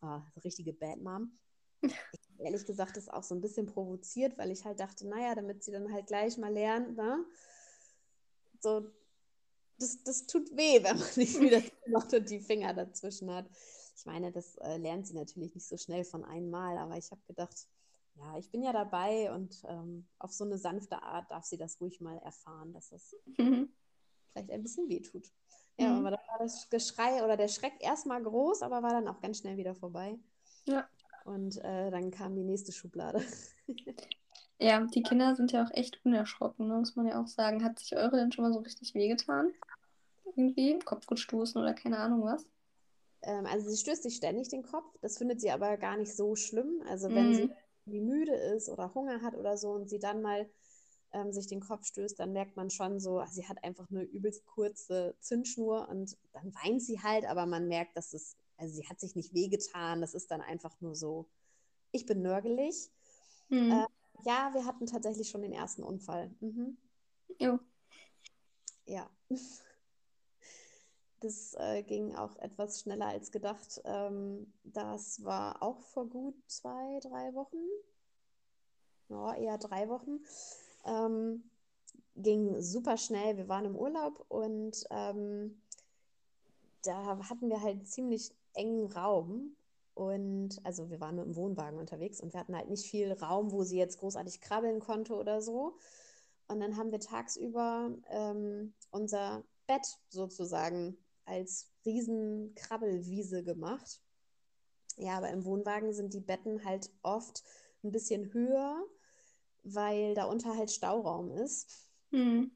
[0.00, 1.38] so richtige Bad Mom.
[2.38, 5.72] Ehrlich gesagt das auch so ein bisschen provoziert, weil ich halt dachte, naja, damit sie
[5.72, 7.24] dann halt gleich mal lernt, ne?
[8.60, 8.90] So,
[9.78, 13.46] das, das tut weh, wenn man nicht wieder macht und die Finger dazwischen hat.
[13.98, 17.20] Ich meine, das äh, lernt sie natürlich nicht so schnell von einmal, aber ich habe
[17.26, 17.66] gedacht,
[18.14, 21.80] ja, ich bin ja dabei und ähm, auf so eine sanfte Art darf sie das
[21.80, 23.68] ruhig mal erfahren, dass das Mhm.
[24.32, 25.32] vielleicht ein bisschen weh tut.
[25.78, 26.06] Ja, Mhm.
[26.06, 29.38] aber da war das Geschrei oder der Schreck erstmal groß, aber war dann auch ganz
[29.38, 30.16] schnell wieder vorbei.
[30.66, 30.88] Ja.
[31.24, 33.20] Und äh, dann kam die nächste Schublade.
[34.60, 37.62] Ja, die Kinder sind ja auch echt unerschrocken, ne, muss man ja auch sagen.
[37.62, 39.52] Hat sich eure denn schon mal so richtig wehgetan?
[40.24, 40.80] Irgendwie?
[40.80, 42.44] Kopf gestoßen oder keine Ahnung was?
[43.22, 44.86] Ähm, also sie stößt sich ständig den Kopf.
[45.00, 46.82] Das findet sie aber gar nicht so schlimm.
[46.88, 47.54] Also wenn sie Mhm.
[47.86, 50.48] irgendwie müde ist oder Hunger hat oder so und sie dann mal
[51.12, 54.44] ähm, sich den Kopf stößt, dann merkt man schon so, sie hat einfach eine übelst
[54.46, 59.00] kurze Zündschnur und dann weint sie halt, aber man merkt, dass es, also sie hat
[59.00, 60.00] sich nicht wehgetan.
[60.00, 61.26] Das ist dann einfach nur so,
[61.92, 62.90] ich bin nörgelig.
[63.50, 63.72] Mhm.
[63.72, 63.86] Äh,
[64.24, 66.30] ja, wir hatten tatsächlich schon den ersten Unfall.
[66.40, 66.76] Mhm.
[67.38, 67.58] Jo.
[68.86, 69.08] Ja.
[71.20, 73.80] Das äh, ging auch etwas schneller als gedacht.
[73.84, 77.56] Ähm, das war auch vor gut zwei, drei Wochen.
[79.08, 80.20] Ja, eher drei Wochen.
[80.84, 81.42] Ähm,
[82.16, 83.36] ging super schnell.
[83.36, 85.60] Wir waren im Urlaub und ähm,
[86.82, 89.56] da hatten wir halt ziemlich engen Raum.
[89.94, 93.50] Und also wir waren mit dem Wohnwagen unterwegs und wir hatten halt nicht viel Raum,
[93.50, 95.76] wo sie jetzt großartig krabbeln konnte oder so.
[96.46, 100.96] Und dann haben wir tagsüber ähm, unser Bett sozusagen
[101.28, 104.00] als Riesenkrabbelwiese gemacht.
[104.96, 107.44] Ja, aber im Wohnwagen sind die Betten halt oft
[107.84, 108.82] ein bisschen höher,
[109.62, 111.88] weil da unter halt Stauraum ist.
[112.10, 112.50] Mhm.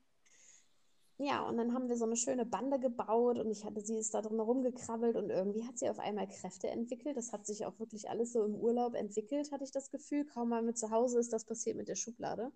[1.18, 4.12] Ja, und dann haben wir so eine schöne Bande gebaut und ich hatte sie ist
[4.12, 7.16] da drin rumgekrabbelt und irgendwie hat sie auf einmal Kräfte entwickelt.
[7.16, 10.24] Das hat sich auch wirklich alles so im Urlaub entwickelt, hatte ich das Gefühl.
[10.24, 12.50] Kaum mal mit zu Hause ist das passiert mit der Schublade.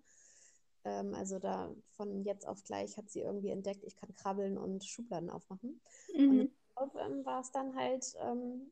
[0.87, 4.85] Ähm, also da von jetzt auf gleich hat sie irgendwie entdeckt, ich kann krabbeln und
[4.85, 5.81] Schubladen aufmachen.
[6.15, 6.49] Mhm.
[6.75, 8.71] Und ähm, war es dann halt ähm,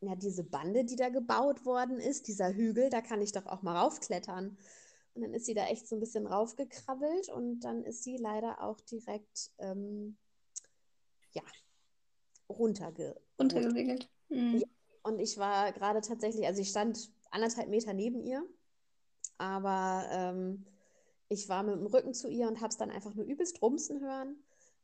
[0.00, 3.62] ja, diese Bande, die da gebaut worden ist, dieser Hügel, da kann ich doch auch
[3.62, 4.56] mal raufklettern.
[5.14, 8.62] Und dann ist sie da echt so ein bisschen raufgekrabbelt und dann ist sie leider
[8.62, 10.16] auch direkt, ähm,
[11.32, 11.42] ja,
[12.48, 14.08] runterge Runtergesegelt.
[14.28, 14.58] Mhm.
[14.58, 14.66] Ja.
[15.02, 18.44] Und ich war gerade tatsächlich, also ich stand anderthalb Meter neben ihr,
[19.38, 20.64] aber ähm,
[21.28, 24.00] ich war mit dem Rücken zu ihr und habe es dann einfach nur übelst rumsen
[24.00, 24.36] hören.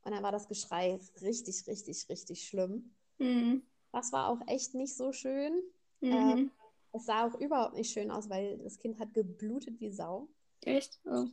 [0.03, 2.95] Und dann war das Geschrei richtig, richtig, richtig schlimm.
[3.19, 3.63] Mhm.
[3.91, 5.61] Das war auch echt nicht so schön.
[5.99, 6.11] Mhm.
[6.11, 6.51] Ähm,
[6.93, 10.27] es sah auch überhaupt nicht schön aus, weil das Kind hat geblutet wie Sau.
[10.63, 10.99] Echt?
[11.05, 11.27] Oh.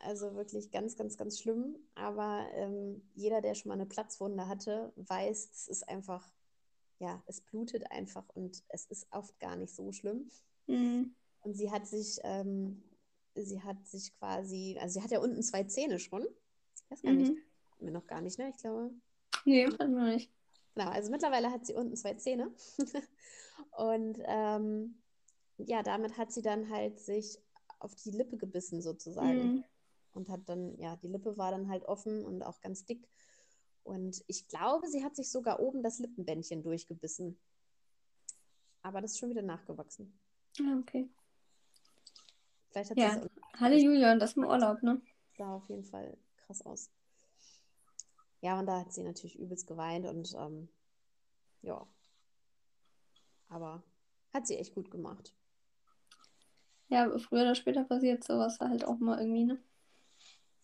[0.00, 1.76] Also wirklich ganz, ganz, ganz schlimm.
[1.94, 6.32] Aber ähm, jeder, der schon mal eine Platzwunde hatte, weiß, es ist einfach,
[6.98, 10.28] ja, es blutet einfach und es ist oft gar nicht so schlimm.
[10.66, 11.14] Mhm.
[11.42, 12.82] Und sie hat sich, ähm,
[13.34, 16.22] sie hat sich quasi, also sie hat ja unten zwei Zähne schon.
[16.84, 17.38] Ich weiß gar nicht, Mhm.
[17.86, 18.48] mir noch gar nicht, ne?
[18.50, 18.90] Ich glaube,
[19.44, 20.30] Nee, hatten wir nicht.
[20.74, 22.50] Genau, also mittlerweile hat sie unten zwei Zähne.
[23.76, 25.02] Und ähm,
[25.58, 27.38] ja, damit hat sie dann halt sich
[27.78, 29.54] auf die Lippe gebissen sozusagen.
[29.56, 29.64] Mhm.
[30.14, 33.08] Und hat dann, ja, die Lippe war dann halt offen und auch ganz dick.
[33.82, 37.38] Und ich glaube, sie hat sich sogar oben das Lippenbändchen durchgebissen.
[38.82, 40.18] Aber das ist schon wieder nachgewachsen.
[40.60, 41.08] Ah, okay.
[42.72, 43.20] Vielleicht hat Ja.
[43.60, 45.02] Hallo Julian, das im Urlaub, ne?
[45.36, 46.90] sah auf jeden Fall krass aus.
[48.40, 50.68] Ja, und da hat sie natürlich übelst geweint und ähm,
[51.60, 51.86] ja.
[53.50, 53.82] Aber
[54.32, 55.34] hat sie echt gut gemacht.
[56.88, 59.62] Ja, früher oder später passiert sowas halt auch mal irgendwie, ne?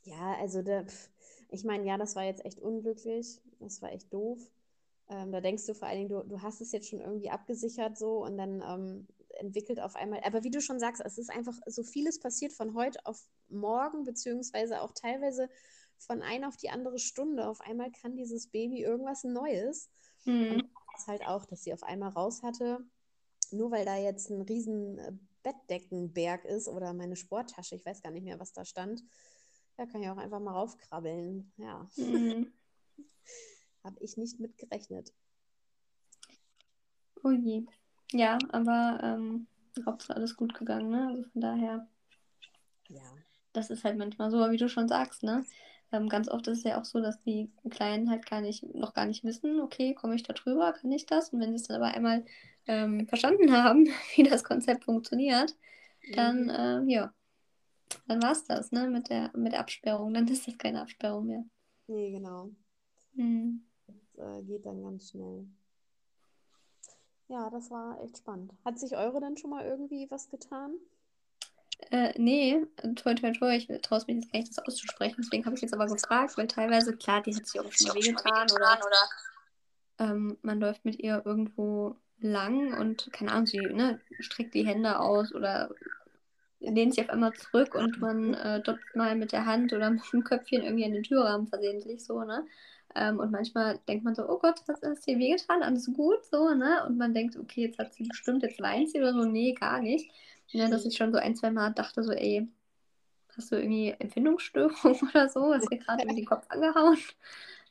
[0.04, 1.10] Ja, also der, pf,
[1.50, 3.40] ich meine, ja, das war jetzt echt unglücklich.
[3.60, 4.40] Das war echt doof.
[5.10, 7.98] Ähm, da denkst du vor allen Dingen, du, du hast es jetzt schon irgendwie abgesichert
[7.98, 10.20] so und dann ähm, entwickelt auf einmal.
[10.24, 14.04] Aber wie du schon sagst, es ist einfach so vieles passiert von heute auf morgen,
[14.04, 15.48] beziehungsweise auch teilweise
[15.98, 17.48] von einer auf die andere Stunde.
[17.48, 19.90] Auf einmal kann dieses Baby irgendwas Neues.
[20.24, 20.68] Mhm.
[20.92, 22.80] Das halt auch, dass sie auf einmal raus hatte,
[23.50, 28.10] nur weil da jetzt ein riesen äh, Bettdeckenberg ist oder meine Sporttasche, ich weiß gar
[28.10, 29.02] nicht mehr, was da stand.
[29.76, 31.52] Da kann ich auch einfach mal raufkrabbeln.
[31.56, 32.52] Ja, Mhm.
[33.84, 35.14] habe ich nicht mit gerechnet.
[37.22, 37.64] Oh je.
[38.12, 39.46] Ja, aber ähm,
[39.86, 41.08] Hauptsache alles gut gegangen, ne?
[41.08, 41.86] Also von daher,
[42.88, 43.18] Ja.
[43.52, 45.44] das ist halt manchmal so, wie du schon sagst, ne?
[45.92, 48.92] Ähm, ganz oft ist es ja auch so, dass die Kleinen halt gar nicht, noch
[48.94, 51.30] gar nicht wissen, okay, komme ich da drüber, kann ich das?
[51.30, 52.24] Und wenn sie es dann aber einmal
[52.66, 55.56] ähm, verstanden haben, wie das Konzept funktioniert,
[56.14, 56.54] dann, Mhm.
[56.56, 57.12] ähm, ja,
[58.08, 58.88] dann war es das, ne?
[58.88, 60.14] Mit der, mit der Absperrung.
[60.14, 61.44] Dann ist das keine Absperrung mehr.
[61.88, 62.50] Nee, genau.
[63.16, 63.60] Mhm.
[63.86, 65.46] Das äh, geht dann ganz schnell.
[67.28, 68.52] Ja, das war echt spannend.
[68.64, 70.74] Hat sich eure denn schon mal irgendwie was getan?
[71.90, 75.16] Äh, nee, toi, toi, toi, ich traue es mich jetzt gar nicht, das auszusprechen.
[75.18, 78.48] Deswegen habe ich jetzt aber gefragt, weil teilweise, klar, die hat sich auch schon wehgetan
[78.50, 78.78] oder
[79.98, 84.98] ähm, man läuft mit ihr irgendwo lang und, keine Ahnung, sie ne, streckt die Hände
[84.98, 85.70] aus oder
[86.60, 90.02] lehnt sich auf einmal zurück und man äh, dotzt mal mit der Hand oder mit
[90.12, 92.44] dem Köpfchen irgendwie an den Türrahmen versehentlich so, ne?
[92.98, 95.62] Ähm, und manchmal denkt man so, oh Gott, was ist dir wehgetan?
[95.62, 96.84] Alles gut, so, ne?
[96.86, 99.24] Und man denkt, okay, jetzt hat sie bestimmt, jetzt weint sie oder so.
[99.24, 100.10] Nee, gar nicht.
[100.52, 102.48] Ne, dass ich schon so ein, zwei Mal dachte, so, ey,
[103.36, 105.54] hast du irgendwie Empfindungsstörung oder so?
[105.54, 106.98] Hast dir gerade irgendwie den Kopf angehauen?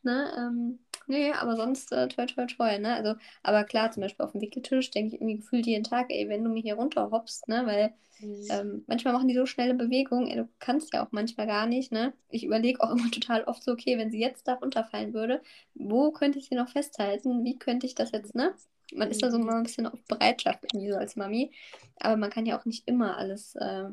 [0.04, 0.32] Ne?
[0.38, 2.96] Ähm, nee, aber sonst äh, toi, toi, toi, ne?
[2.96, 6.30] Also, aber klar, zum Beispiel auf dem Wickeltisch denke ich irgendwie gefühlt jeden Tag, ey,
[6.30, 7.66] wenn du mir hier runterhoppst, ne?
[7.66, 8.48] Weil Mhm.
[8.50, 11.92] ähm, manchmal machen die so schnelle Bewegungen, ey, du kannst ja auch manchmal gar nicht,
[11.92, 12.14] ne?
[12.30, 15.42] Ich überlege auch immer total oft so, okay, wenn sie jetzt da runterfallen würde,
[15.76, 17.44] wo könnte ich sie noch festhalten?
[17.44, 18.56] Wie könnte ich das jetzt, ne?
[18.94, 21.52] Man ist da so mal ein bisschen auf Bereitschaft irgendwie so als Mami,
[22.00, 23.90] aber man kann ja auch nicht immer alles äh,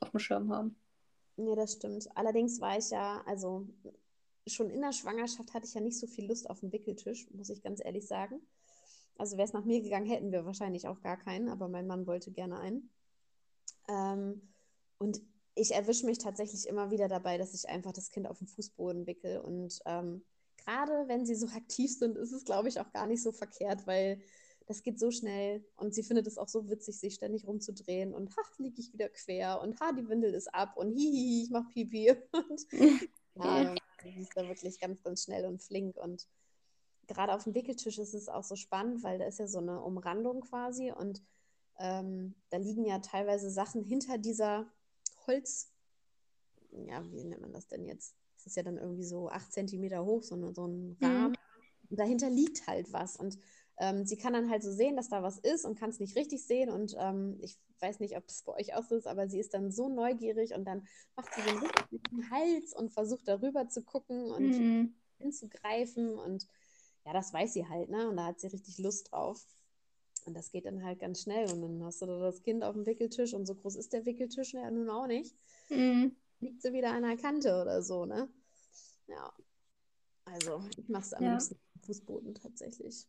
[0.00, 0.76] auf dem Schirm haben.
[1.36, 2.08] Nee, das stimmt.
[2.16, 3.66] Allerdings war ich ja, also
[4.46, 7.50] schon in der Schwangerschaft hatte ich ja nicht so viel Lust auf den Wickeltisch, muss
[7.50, 8.40] ich ganz ehrlich sagen.
[9.16, 12.06] Also wäre es nach mir gegangen, hätten wir wahrscheinlich auch gar keinen, aber mein Mann
[12.06, 12.90] wollte gerne einen.
[13.88, 14.42] Ähm,
[14.98, 15.20] und
[15.54, 19.06] ich erwische mich tatsächlich immer wieder dabei, dass ich einfach das Kind auf den Fußboden
[19.06, 19.38] wickel.
[19.38, 20.24] Und ähm,
[20.56, 23.86] gerade wenn sie so aktiv sind, ist es, glaube ich, auch gar nicht so verkehrt,
[23.86, 24.20] weil
[24.66, 28.30] das geht so schnell und sie findet es auch so witzig, sich ständig rumzudrehen und
[28.40, 31.68] ach, liege ich wieder quer und ha, die Windel ist ab und hihihi, ich mach
[31.68, 32.66] Pipi und
[33.34, 33.74] ja,
[34.12, 36.28] sie ist da wirklich ganz, ganz schnell und flink und
[37.06, 39.80] gerade auf dem Wickeltisch ist es auch so spannend, weil da ist ja so eine
[39.82, 41.22] Umrandung quasi und
[41.78, 44.66] ähm, da liegen ja teilweise Sachen hinter dieser
[45.26, 45.72] Holz,
[46.70, 48.14] ja, wie nennt man das denn jetzt?
[48.36, 50.96] Das ist ja dann irgendwie so acht Zentimeter hoch, so, eine, so ein mhm.
[51.00, 51.30] Rahmen.
[51.30, 51.90] Mhm.
[51.90, 53.16] Und dahinter liegt halt was.
[53.16, 53.38] Und
[53.78, 56.16] ähm, sie kann dann halt so sehen, dass da was ist und kann es nicht
[56.16, 56.70] richtig sehen.
[56.70, 59.54] Und ähm, ich weiß nicht, ob es bei euch auch so ist, aber sie ist
[59.54, 63.82] dann so neugierig und dann macht sie so einen richtigen Hals und versucht darüber zu
[63.82, 64.94] gucken und mhm.
[65.18, 66.18] hinzugreifen.
[66.18, 66.46] Und
[67.04, 68.08] ja, das weiß sie halt, ne?
[68.08, 69.44] Und da hat sie richtig Lust drauf.
[70.24, 71.50] Und das geht dann halt ganz schnell.
[71.52, 74.06] Und dann hast du da das Kind auf dem Wickeltisch und so groß ist der
[74.06, 75.34] Wickeltisch ja nun auch nicht.
[75.68, 76.16] Mhm.
[76.40, 78.28] Liegt sie wieder an der Kante oder so, ne?
[79.08, 79.32] Ja.
[80.24, 81.32] Also, ich mache es am ja.
[81.32, 83.06] liebsten Fußboden tatsächlich.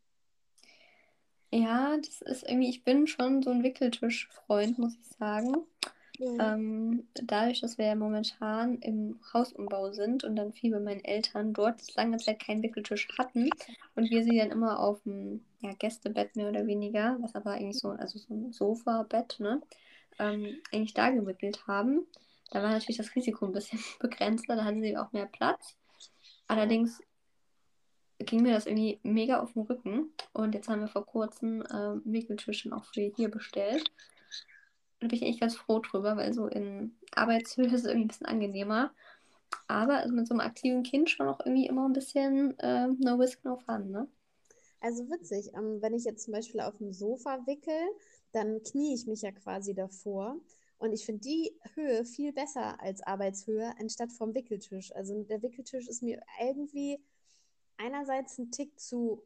[1.52, 5.56] Ja, das ist irgendwie, ich bin schon so ein Wickeltischfreund, muss ich sagen.
[6.20, 11.54] Ähm, dadurch, dass wir ja momentan im Hausumbau sind und dann viel bei meinen Eltern
[11.54, 13.50] dort lange Zeit keinen Wickeltisch hatten
[13.96, 17.80] und wir sie dann immer auf dem ja, Gästebett mehr oder weniger, was aber eigentlich
[17.80, 19.62] so, also so ein Sofa-Bett, ne,
[20.20, 22.06] ähm, eigentlich da gewickelt haben,
[22.52, 25.76] da war natürlich das Risiko ein bisschen begrenzter, da hatten sie auch mehr Platz.
[26.48, 27.02] Allerdings
[28.20, 31.96] ging mir das irgendwie mega auf den Rücken und jetzt haben wir vor kurzem äh,
[32.06, 33.92] Wickeltischen auch für hier bestellt.
[35.00, 38.08] Da bin ich echt ganz froh drüber, weil so in Arbeitshöhe ist es irgendwie ein
[38.08, 38.92] bisschen angenehmer.
[39.68, 43.16] Aber also mit so einem aktiven Kind schon auch irgendwie immer ein bisschen äh, no
[43.16, 44.08] risk, no fun, ne?
[44.82, 47.80] Also witzig, ähm, wenn ich jetzt zum Beispiel auf dem Sofa wickel,
[48.32, 50.36] dann knie ich mich ja quasi davor.
[50.78, 54.94] Und ich finde die Höhe viel besser als Arbeitshöhe anstatt vom Wickeltisch.
[54.94, 57.00] Also der Wickeltisch ist mir irgendwie
[57.78, 59.24] einerseits ein Tick zu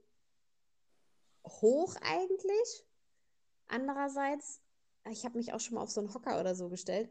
[1.45, 2.85] hoch eigentlich.
[3.67, 4.61] Andererseits
[5.11, 7.09] ich habe mich auch schon mal auf so einen Hocker oder so gestellt,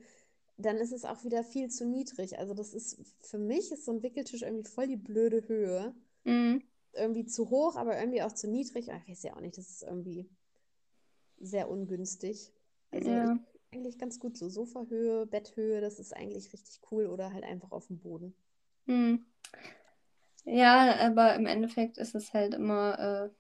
[0.57, 2.39] dann ist es auch wieder viel zu niedrig.
[2.39, 5.95] Also das ist, für mich ist so ein Wickeltisch irgendwie voll die blöde Höhe.
[6.25, 6.63] Mhm.
[6.95, 8.89] Irgendwie zu hoch, aber irgendwie auch zu niedrig.
[8.89, 10.29] Ich weiß ja auch nicht, das ist irgendwie
[11.39, 12.53] sehr ungünstig.
[12.91, 13.39] Also ja.
[13.73, 17.87] eigentlich ganz gut so Sofahöhe, Betthöhe, das ist eigentlich richtig cool oder halt einfach auf
[17.87, 18.35] dem Boden.
[18.87, 19.27] Mhm.
[20.51, 23.31] Ja, aber im Endeffekt ist es halt immer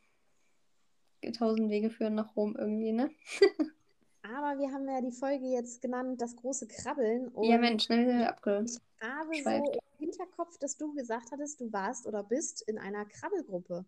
[1.22, 3.10] äh, tausend Wege führen nach Rom irgendwie, ne?
[4.22, 7.28] Aber wir haben ja die Folge jetzt genannt, das große Krabbeln.
[7.28, 8.82] Und ja, Mensch, schnell abgeschweift.
[9.32, 13.06] Ich habe so im Hinterkopf, dass du gesagt hattest, du warst oder bist in einer
[13.06, 13.86] Krabbelgruppe.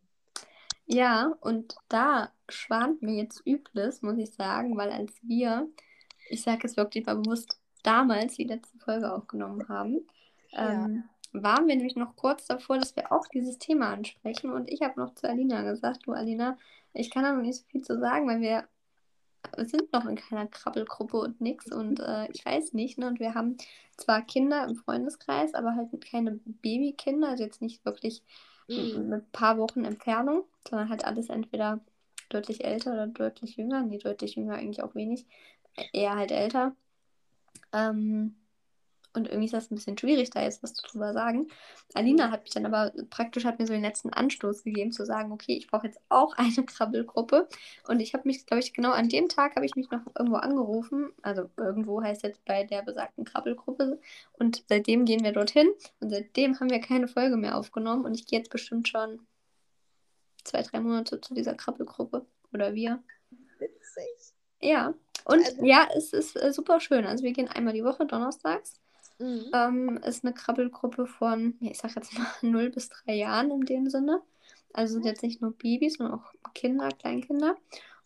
[0.87, 5.69] Ja, und da schwant mir jetzt Übles, muss ich sagen, weil als wir,
[6.31, 10.07] ich sage es wirklich mal bewusst, damals die letzte Folge aufgenommen haben,
[10.53, 10.87] ja.
[10.87, 14.53] ähm, waren wir nämlich noch kurz davor, dass wir auch dieses Thema ansprechen.
[14.53, 16.59] Und ich habe noch zu Alina gesagt, du Alina,
[16.93, 18.65] ich kann da noch nicht so viel zu sagen, weil wir
[19.57, 22.99] sind noch in keiner Krabbelgruppe und nix und äh, ich weiß nicht.
[22.99, 23.07] Ne?
[23.07, 23.57] Und wir haben
[23.97, 28.23] zwar Kinder im Freundeskreis, aber halt keine Babykinder, also jetzt nicht wirklich
[28.69, 29.09] mhm.
[29.09, 31.81] mit ein paar Wochen Entfernung, sondern halt alles entweder
[32.29, 33.83] deutlich älter oder deutlich jünger.
[33.83, 35.27] Nee, deutlich jünger eigentlich auch wenig.
[35.93, 36.75] Eher halt älter.
[37.73, 38.37] Ähm,
[39.13, 41.49] und irgendwie ist das ein bisschen schwierig, da jetzt was drüber sagen.
[41.95, 45.33] Alina hat mich dann aber praktisch hat mir so den letzten Anstoß gegeben, zu sagen,
[45.33, 47.49] okay, ich brauche jetzt auch eine Krabbelgruppe.
[47.89, 50.37] Und ich habe mich, glaube ich, genau an dem Tag habe ich mich noch irgendwo
[50.37, 51.11] angerufen.
[51.23, 54.01] Also irgendwo heißt jetzt bei der besagten Krabbelgruppe.
[54.39, 55.69] Und seitdem gehen wir dorthin.
[56.01, 58.05] Und seitdem haben wir keine Folge mehr aufgenommen.
[58.05, 59.27] Und ich gehe jetzt bestimmt schon
[60.45, 62.27] zwei, drei Monate zu dieser Krabbelgruppe.
[62.53, 63.03] Oder wir.
[63.59, 64.35] Witzig.
[64.61, 64.95] Ja.
[65.25, 67.05] Und also, ja, es ist äh, super schön.
[67.05, 68.81] Also wir gehen einmal die Woche donnerstags.
[69.21, 69.51] Mhm.
[69.53, 73.89] Ähm, ist eine Krabbelgruppe von, ich sag jetzt mal 0 bis 3 Jahren in dem
[73.89, 74.23] Sinne.
[74.73, 77.57] Also sind jetzt nicht nur Babys, sondern auch Kinder, Kleinkinder.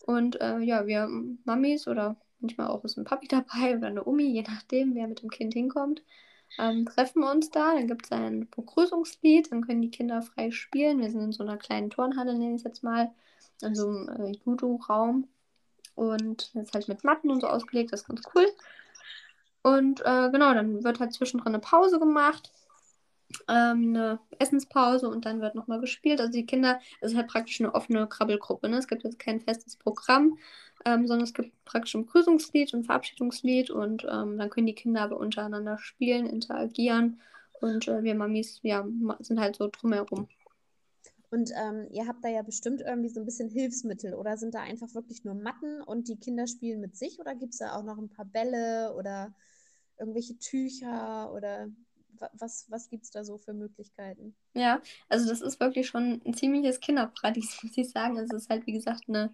[0.07, 1.09] Und äh, ja, wir
[1.45, 5.23] Mamis oder manchmal auch ist ein Papi dabei oder eine Omi, je nachdem, wer mit
[5.23, 6.03] dem Kind hinkommt,
[6.59, 7.75] ähm, treffen uns da.
[7.75, 11.01] Dann gibt es ein Begrüßungslied, dann können die Kinder frei spielen.
[11.01, 13.13] Wir sind in so einer kleinen Turnhalle, nenne ich es jetzt mal,
[13.63, 15.29] in so einem äh, Judo-Raum.
[15.95, 18.47] Und das ist halt mit Matten und so ausgelegt, das ist ganz cool.
[19.65, 22.53] Und äh, genau, dann wird halt zwischendrin eine Pause gemacht,
[23.49, 26.21] ähm, eine Essenspause und dann wird nochmal gespielt.
[26.21, 28.69] Also die Kinder, es ist halt praktisch eine offene Krabbelgruppe.
[28.69, 28.77] Ne?
[28.77, 30.37] Es gibt jetzt kein festes Programm,
[30.85, 35.01] ähm, sondern es gibt praktisch ein Begrüßungslied und Verabschiedungslied und ähm, dann können die Kinder
[35.01, 37.23] aber untereinander spielen, interagieren
[37.63, 38.87] und äh, wir Mamis ja,
[39.21, 40.29] sind halt so drumherum.
[41.31, 44.61] Und ähm, ihr habt da ja bestimmt irgendwie so ein bisschen Hilfsmittel oder sind da
[44.61, 47.83] einfach wirklich nur Matten und die Kinder spielen mit sich oder gibt es da auch
[47.83, 49.33] noch ein paar Bälle oder
[49.99, 51.69] irgendwelche Tücher oder
[52.33, 54.35] was, was gibt es da so für Möglichkeiten?
[54.55, 58.17] Ja, also das ist wirklich schon ein ziemliches Kinderparadies, muss ich sagen.
[58.19, 59.33] Es ist halt, wie gesagt, eine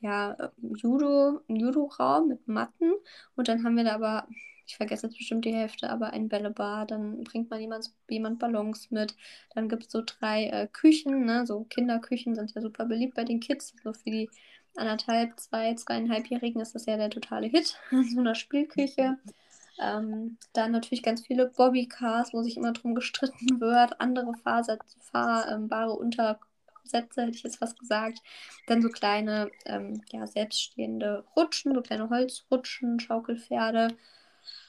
[0.00, 0.36] ja,
[0.76, 2.92] Judo, einen Judo-Raum mit Matten
[3.36, 4.26] und dann haben wir da aber,
[4.66, 8.90] ich vergesse jetzt bestimmt die Hälfte, aber ein Bällebad, dann bringt man jemand, jemand Ballons
[8.90, 9.14] mit,
[9.54, 11.46] dann gibt es so drei äh, Küchen, ne?
[11.46, 14.30] so Kinderküchen sind ja super beliebt bei den Kids, so für die
[14.76, 19.18] anderthalb, zwei, zweieinhalbjährigen ist das ja der totale Hit, so einer Spielküche.
[19.80, 24.32] Ähm, dann natürlich ganz viele Bobbycars, wo sich immer drum gestritten wird, andere
[25.12, 28.20] fahrbare Untersätze, hätte ich jetzt fast gesagt.
[28.66, 33.96] Dann so kleine, ähm, ja, selbststehende Rutschen, so kleine Holzrutschen, Schaukelpferde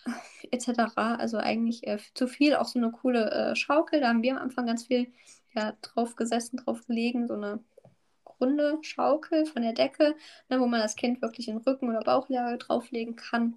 [0.51, 0.95] etc.
[0.95, 3.99] Also eigentlich äh, zu viel, auch so eine coole äh, Schaukel.
[3.99, 5.12] Da haben wir am Anfang ganz viel
[5.53, 7.59] ja, drauf gesessen, drauf gelegen, so eine
[8.39, 10.16] runde Schaukel von der Decke,
[10.49, 13.55] ne, wo man das Kind wirklich in Rücken- oder Bauchlage drauflegen kann.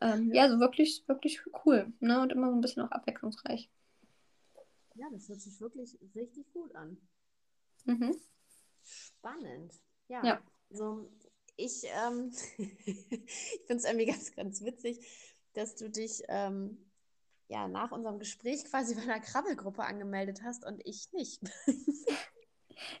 [0.00, 1.92] Ähm, ja, so wirklich, wirklich cool.
[2.00, 2.20] Ne?
[2.20, 3.68] Und immer so ein bisschen auch abwechslungsreich.
[4.94, 6.98] Ja, das hört sich wirklich richtig gut an.
[7.84, 8.16] Mhm.
[8.82, 9.74] Spannend.
[10.08, 10.24] Ja.
[10.24, 10.42] Ja.
[10.70, 11.10] Also
[11.56, 13.06] ich, ähm, ich
[13.66, 15.00] finde es irgendwie ganz, ganz witzig,
[15.54, 16.78] dass du dich ähm,
[17.48, 21.40] ja nach unserem Gespräch quasi bei einer Krabbelgruppe angemeldet hast und ich nicht.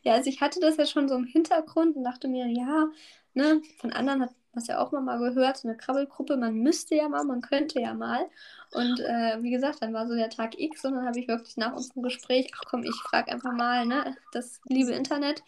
[0.02, 2.90] Ja, also ich hatte das ja schon so im Hintergrund und dachte mir, ja,
[3.34, 7.08] ne, von anderen hat es ja auch mal gehört, so eine Krabbelgruppe, man müsste ja
[7.08, 8.28] mal, man könnte ja mal.
[8.72, 11.56] Und äh, wie gesagt, dann war so der Tag X und dann habe ich wirklich
[11.56, 15.42] nach unserem Gespräch, ach komm, ich frage einfach mal, ne, das liebe Internet,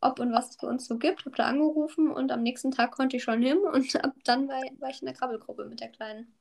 [0.00, 2.92] ob und was es bei uns so gibt, habe da angerufen und am nächsten Tag
[2.92, 5.88] konnte ich schon hin und ab dann war, war ich in der Krabbelgruppe mit der
[5.90, 6.32] Kleinen.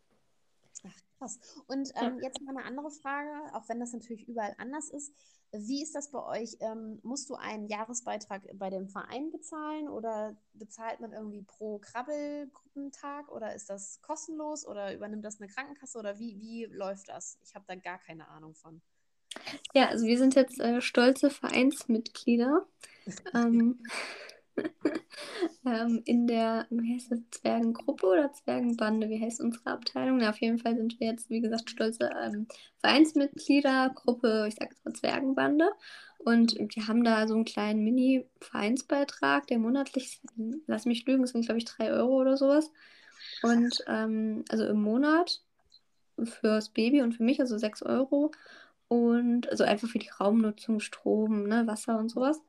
[1.20, 1.38] Krass.
[1.67, 5.13] Und ähm, jetzt mal eine andere Frage, auch wenn das natürlich überall anders ist.
[5.51, 6.55] Wie ist das bei euch?
[6.61, 13.30] Ähm, musst du einen Jahresbeitrag bei dem Verein bezahlen oder bezahlt man irgendwie pro Krabbelgruppentag
[13.30, 17.38] oder ist das kostenlos oder übernimmt das eine Krankenkasse oder wie, wie läuft das?
[17.43, 18.82] Ich habe da gar keine Ahnung von.
[19.74, 22.65] Ja, also wir sind jetzt äh, stolze Vereinsmitglieder.
[23.34, 23.84] ähm,
[25.66, 29.10] ähm, in der, wie heißt das, Zwergengruppe oder Zwergenbande?
[29.10, 30.20] Wie heißt unsere Abteilung?
[30.20, 32.47] Ja, auf jeden Fall sind wir jetzt, wie gesagt, stolze ähm,
[32.80, 33.93] Vereinsmitglieder,
[34.47, 35.70] ich sage jetzt mal Zwergenbande.
[36.20, 40.22] Und wir haben da so einen kleinen Mini-Vereinsbeitrag, der monatlich,
[40.68, 42.72] lass mich lügen, das sind glaube ich drei Euro oder sowas.
[43.41, 45.41] Und ähm, also im Monat
[46.22, 48.32] fürs Baby und für mich, also sechs Euro.
[48.89, 52.41] Und also einfach für die Raumnutzung, Strom, ne, Wasser und sowas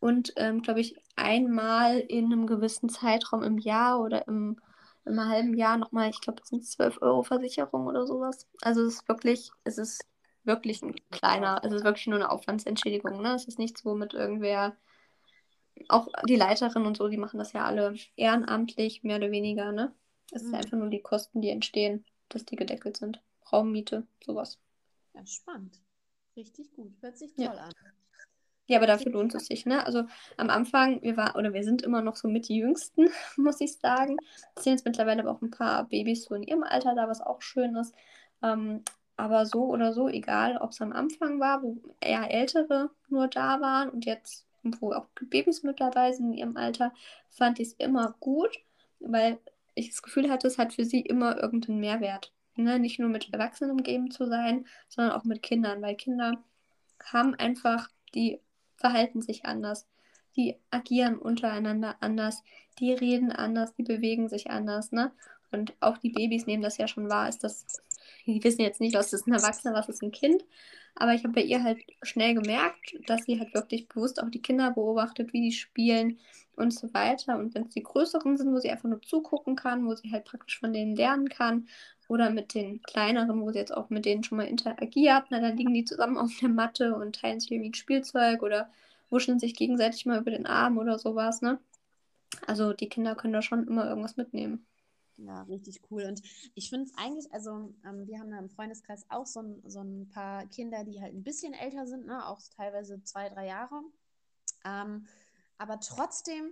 [0.00, 4.60] und, ähm, glaube ich, einmal in einem gewissen Zeitraum im Jahr oder im,
[5.04, 8.48] im halben Jahr nochmal, ich glaube, es sind 12 Euro Versicherung oder sowas.
[8.62, 10.04] Also es ist wirklich, es ist
[10.44, 13.22] wirklich ein kleiner, es ist wirklich nur eine Aufwandsentschädigung.
[13.22, 13.34] Ne?
[13.34, 14.76] Es ist nichts, womit irgendwer,
[15.88, 19.72] auch die Leiterin und so, die machen das ja alle ehrenamtlich, mehr oder weniger.
[19.72, 19.92] Ne?
[20.32, 20.48] Es mhm.
[20.48, 23.20] ist einfach nur die Kosten, die entstehen, dass die gedeckelt sind.
[23.52, 24.58] Raummiete, sowas.
[25.14, 25.80] Ja, spannend.
[26.36, 26.92] Richtig gut.
[27.00, 27.52] Hört sich toll ja.
[27.52, 27.72] an.
[28.66, 29.84] Ja, aber dafür lohnt es sich, ne?
[29.84, 30.04] Also
[30.38, 33.78] am Anfang, wir waren, oder wir sind immer noch so mit die Jüngsten, muss ich
[33.78, 34.16] sagen.
[34.56, 37.20] Es sind jetzt mittlerweile aber auch ein paar Babys so in ihrem Alter da, was
[37.20, 37.94] auch schön ist.
[38.42, 38.82] Ähm,
[39.16, 43.60] aber so oder so, egal, ob es am Anfang war, wo eher Ältere nur da
[43.60, 46.92] waren und jetzt, wo auch Babys mit dabei sind in ihrem Alter,
[47.30, 48.58] fand ich es immer gut,
[48.98, 49.38] weil
[49.74, 52.32] ich das Gefühl hatte, es hat für sie immer irgendeinen Mehrwert.
[52.56, 52.78] Ne?
[52.78, 56.42] Nicht nur mit Erwachsenen umgeben zu sein, sondern auch mit Kindern, weil Kinder
[57.12, 58.40] haben einfach die
[58.84, 59.86] verhalten sich anders,
[60.36, 62.42] die agieren untereinander anders,
[62.78, 65.10] die reden anders, die bewegen sich anders, ne?
[65.50, 67.64] Und auch die Babys nehmen das ja schon wahr, ist das,
[68.26, 70.44] die wissen jetzt nicht, was ist ein Erwachsener, was ist ein Kind.
[70.96, 74.42] Aber ich habe bei ihr halt schnell gemerkt, dass sie halt wirklich bewusst auch die
[74.42, 76.18] Kinder beobachtet, wie die spielen
[76.56, 77.38] und so weiter.
[77.38, 80.26] Und wenn es die größeren sind, wo sie einfach nur zugucken kann, wo sie halt
[80.26, 81.68] praktisch von denen lernen kann,
[82.08, 85.56] oder mit den kleineren, wo sie jetzt auch mit denen schon mal interagiert, na, dann
[85.56, 88.70] liegen die zusammen auf der Matte und teilen sich irgendwie ein Spielzeug oder
[89.10, 91.58] wuscheln sich gegenseitig mal über den Arm oder sowas, ne?
[92.46, 94.66] Also die Kinder können da schon immer irgendwas mitnehmen.
[95.16, 96.04] Ja, richtig cool.
[96.04, 96.22] Und
[96.54, 99.80] ich finde es eigentlich, also ähm, wir haben da im Freundeskreis auch so ein, so
[99.80, 102.26] ein paar Kinder, die halt ein bisschen älter sind, ne?
[102.26, 103.82] auch teilweise zwei, drei Jahre.
[104.64, 105.06] Ähm,
[105.56, 106.50] aber trotzdem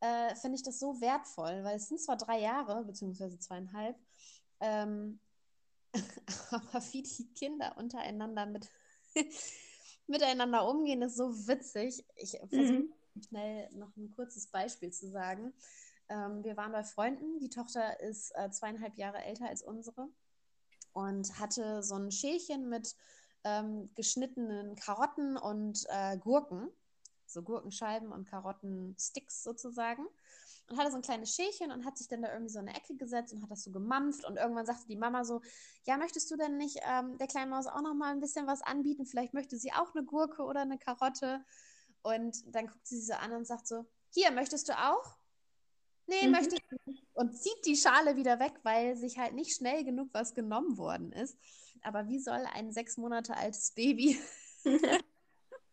[0.00, 3.96] äh, finde ich das so wertvoll, weil es sind zwar drei Jahre, beziehungsweise zweieinhalb,
[4.60, 5.20] ähm,
[6.50, 8.68] aber wie die Kinder untereinander mit
[10.06, 12.04] miteinander umgehen, ist so witzig.
[12.16, 12.94] Ich versuche mhm.
[13.28, 15.52] schnell noch ein kurzes Beispiel zu sagen.
[16.08, 17.38] Ähm, wir waren bei Freunden.
[17.40, 20.08] Die Tochter ist äh, zweieinhalb Jahre älter als unsere
[20.92, 22.94] und hatte so ein Schälchen mit
[23.44, 26.68] ähm, geschnittenen Karotten und äh, Gurken.
[27.26, 30.04] So Gurkenscheiben und Karottensticks sozusagen
[30.70, 32.96] und hatte so ein kleines Schälchen und hat sich dann da irgendwie so eine Ecke
[32.96, 35.42] gesetzt und hat das so gemampft und irgendwann sagte die Mama so,
[35.84, 38.62] ja, möchtest du denn nicht ähm, der kleinen Maus auch noch mal ein bisschen was
[38.62, 39.04] anbieten?
[39.04, 41.44] Vielleicht möchte sie auch eine Gurke oder eine Karotte.
[42.02, 45.20] Und dann guckt sie sie so an und sagt so, hier, möchtest du auch?
[46.10, 46.32] nee, mhm.
[46.32, 47.06] möchte ich nicht.
[47.14, 51.12] Und zieht die Schale wieder weg, weil sich halt nicht schnell genug was genommen worden
[51.12, 51.38] ist.
[51.82, 54.20] Aber wie soll ein sechs Monate altes Baby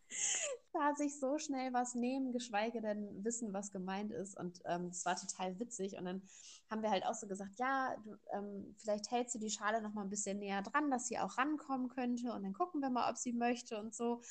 [0.77, 4.37] da sich so schnell was nehmen, geschweige denn wissen, was gemeint ist.
[4.37, 5.97] Und ähm, das war total witzig.
[5.97, 6.21] Und dann
[6.69, 9.93] haben wir halt auch so gesagt, ja, du, ähm, vielleicht hältst du die Schale noch
[9.93, 12.31] mal ein bisschen näher dran, dass sie auch rankommen könnte.
[12.33, 14.21] Und dann gucken wir mal, ob sie möchte und so.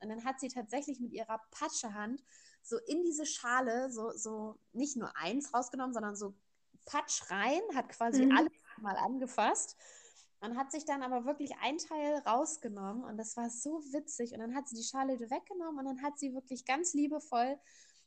[0.00, 2.22] Und dann hat sie tatsächlich mit ihrer Patschehand
[2.62, 6.34] so in diese Schale so, so nicht nur eins rausgenommen, sondern so
[6.86, 8.36] Patsch rein, hat quasi mhm.
[8.36, 9.76] alles mal angefasst
[10.40, 14.32] und hat sich dann aber wirklich ein Teil rausgenommen und das war so witzig.
[14.32, 17.58] Und dann hat sie die Schale weggenommen und dann hat sie wirklich ganz liebevoll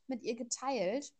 [0.06, 1.12] mit ihr geteilt.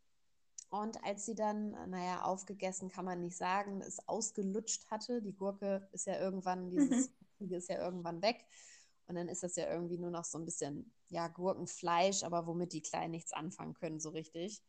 [0.71, 5.89] Und als sie dann, naja, aufgegessen kann man nicht sagen, es ausgelutscht hatte, die Gurke
[5.93, 7.53] ist ja irgendwann, dieses mhm.
[7.53, 8.47] ist ja irgendwann weg.
[9.09, 12.73] Und dann ist das ja irgendwie nur noch so ein bisschen, ja, Gurkenfleisch, aber womit
[12.73, 14.63] die Kleinen nichts anfangen können, so richtig.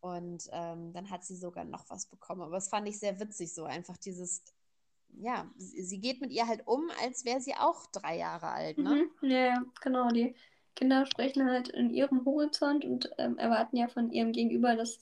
[0.00, 2.42] Und ähm, dann hat sie sogar noch was bekommen.
[2.42, 4.42] Aber das fand ich sehr witzig, so einfach dieses
[5.18, 9.08] ja, sie geht mit ihr halt um, als wäre sie auch drei Jahre alt, ne?
[9.20, 10.08] Mhm, ja, genau.
[10.08, 10.34] Die
[10.76, 14.98] Kinder sprechen halt in ihrem Horizont und ähm, erwarten ja von ihrem Gegenüber, dass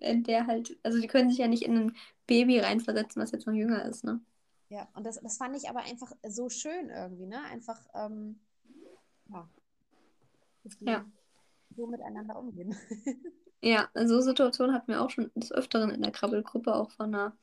[0.00, 1.96] der halt, also die können sich ja nicht in ein
[2.26, 4.20] Baby reinversetzen, was jetzt noch jünger ist, ne?
[4.68, 7.42] Ja, und das, das fand ich aber einfach so schön irgendwie, ne?
[7.44, 8.40] Einfach, ähm,
[9.28, 9.48] ja.
[10.80, 11.04] ja.
[11.76, 12.74] So miteinander umgehen.
[13.60, 17.36] ja, so Situationen hatten wir auch schon des Öfteren in der Krabbelgruppe, auch von einer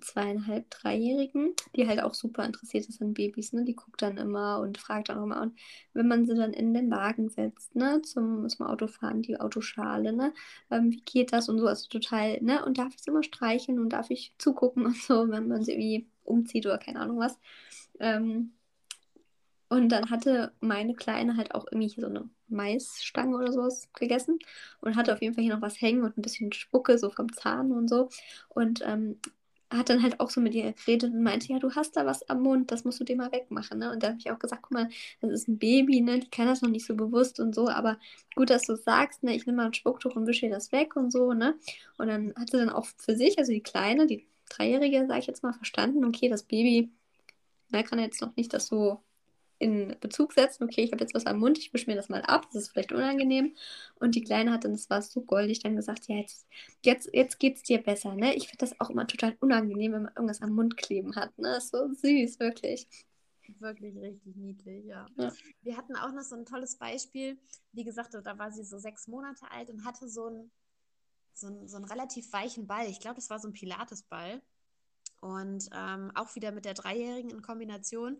[0.00, 3.64] zweieinhalb, dreijährigen, die halt auch super interessiert ist an Babys, ne?
[3.64, 5.42] Die guckt dann immer und fragt dann auch immer.
[5.42, 5.58] Und
[5.92, 10.32] wenn man sie dann in den Wagen setzt, ne, zum, zum Autofahren, die Autoschale, ne,
[10.70, 12.64] ähm, wie geht das und so, also total, ne?
[12.64, 15.72] Und darf ich sie immer streicheln und darf ich zugucken und so, wenn man sie
[15.72, 17.38] irgendwie umzieht oder keine Ahnung was.
[18.00, 18.52] Ähm,
[19.72, 24.38] und dann hatte meine Kleine halt auch irgendwie so eine Maisstange oder sowas gegessen
[24.82, 27.32] und hatte auf jeden Fall hier noch was hängen und ein bisschen Spucke so vom
[27.32, 28.10] Zahn und so.
[28.50, 29.18] Und ähm,
[29.72, 32.28] hat dann halt auch so mit ihr geredet und meinte, ja, du hast da was
[32.28, 33.78] am Mund, das musst du dir mal wegmachen.
[33.78, 33.92] Ne?
[33.92, 34.88] Und da habe ich auch gesagt, guck mal,
[35.20, 36.20] das ist ein Baby, ne?
[36.20, 37.98] die kann das noch nicht so bewusst und so, aber
[38.34, 39.34] gut, dass du sagst, ne?
[39.34, 41.32] ich nehme mal ein Spucktuch und wische ihr das weg und so.
[41.32, 41.54] ne?
[41.98, 45.26] Und dann hat sie dann auch für sich, also die Kleine, die Dreijährige, sage ich
[45.26, 46.90] jetzt mal, verstanden, okay, das Baby
[47.70, 49.00] ne, kann jetzt noch nicht das so
[49.62, 52.22] in Bezug setzen, okay, ich habe jetzt was am Mund, ich wische mir das mal
[52.22, 53.54] ab, das ist vielleicht unangenehm.
[54.00, 56.46] Und die Kleine hat dann, das war so goldig, dann gesagt, ja, jetzt,
[56.84, 58.34] jetzt, jetzt geht es dir besser, ne?
[58.34, 61.48] Ich finde das auch immer total unangenehm, wenn man irgendwas am Mund kleben hat, ne?
[61.54, 62.88] Das ist so süß, wirklich.
[63.60, 65.06] Wirklich richtig niedlich, ja.
[65.16, 65.32] ja.
[65.62, 67.38] Wir hatten auch noch so ein tolles Beispiel.
[67.72, 70.50] Wie gesagt, da war sie so sechs Monate alt und hatte so einen,
[71.34, 72.88] so einen, so einen relativ weichen Ball.
[72.88, 74.42] Ich glaube, das war so ein Pilatesball.
[75.22, 78.18] Und ähm, auch wieder mit der Dreijährigen in Kombination.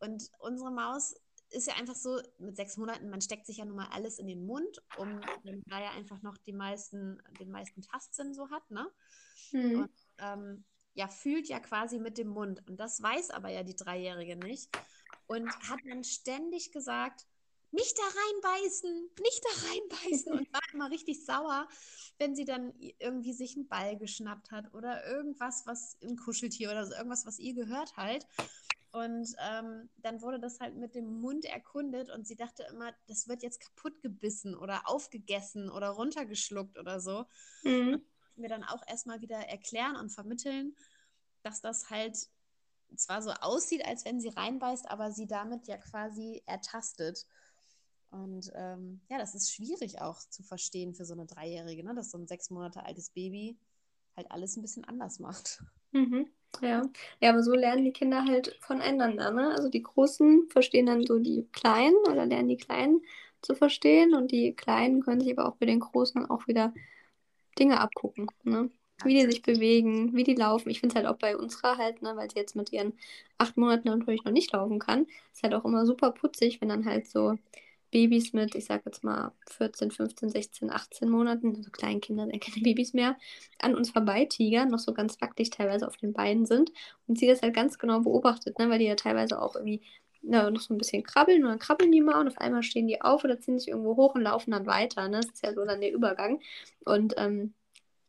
[0.00, 1.14] Und unsere Maus
[1.48, 4.26] ist ja einfach so, mit sechs Monaten, man steckt sich ja nun mal alles in
[4.26, 5.20] den Mund, um
[5.66, 8.86] da ja einfach noch die meisten, den meisten Tastsinn so hat, ne?
[9.52, 9.80] Mhm.
[9.80, 12.62] Und ähm, ja, fühlt ja quasi mit dem Mund.
[12.68, 14.68] Und das weiß aber ja die Dreijährige nicht.
[15.26, 17.26] Und hat dann ständig gesagt,
[17.72, 21.68] nicht da reinbeißen, nicht da reinbeißen und war immer richtig sauer,
[22.18, 26.86] wenn sie dann irgendwie sich einen Ball geschnappt hat oder irgendwas, was im Kuscheltier oder
[26.86, 28.26] so, irgendwas, was ihr gehört halt.
[28.92, 33.26] Und ähm, dann wurde das halt mit dem Mund erkundet und sie dachte immer, das
[33.26, 37.24] wird jetzt kaputt gebissen oder aufgegessen oder runtergeschluckt oder so.
[37.64, 38.02] Mhm.
[38.36, 40.76] mir dann auch erstmal wieder erklären und vermitteln,
[41.42, 42.18] dass das halt
[42.96, 47.26] zwar so aussieht, als wenn sie reinbeißt, aber sie damit ja quasi ertastet.
[48.12, 51.94] Und ähm, ja, das ist schwierig auch zu verstehen für so eine Dreijährige, ne?
[51.94, 53.56] dass so ein sechs Monate altes Baby
[54.16, 55.62] halt alles ein bisschen anders macht.
[55.92, 56.28] Mhm.
[56.60, 56.82] Ja.
[57.20, 59.30] ja, aber so lernen die Kinder halt voneinander.
[59.30, 59.50] Ne?
[59.56, 63.00] Also die Großen verstehen dann so die Kleinen oder lernen die Kleinen
[63.40, 66.74] zu verstehen und die Kleinen können sich aber auch bei den Großen auch wieder
[67.58, 68.28] Dinge abgucken.
[68.44, 68.70] Ne?
[69.04, 70.70] Wie die sich bewegen, wie die laufen.
[70.70, 72.92] Ich finde es halt auch bei unserer halt, ne, weil sie jetzt mit ihren
[73.38, 76.84] acht Monaten natürlich noch nicht laufen kann, ist halt auch immer super putzig, wenn dann
[76.84, 77.36] halt so
[77.92, 82.62] Babys mit, ich sage jetzt mal 14, 15, 16, 18 Monaten, also Kleinkinder sind keine
[82.62, 83.16] Babys mehr,
[83.60, 86.72] an uns vorbeitigern, noch so ganz wackelig teilweise auf den Beinen sind
[87.06, 89.82] und sie das halt ganz genau beobachtet, ne, weil die ja teilweise auch irgendwie
[90.22, 92.86] na, noch so ein bisschen krabbeln und dann krabbeln die mal und auf einmal stehen
[92.86, 95.08] die auf oder ziehen sich irgendwo hoch und laufen dann weiter.
[95.08, 95.16] Ne?
[95.18, 96.40] Das ist ja so dann der Übergang.
[96.84, 97.54] Und ähm,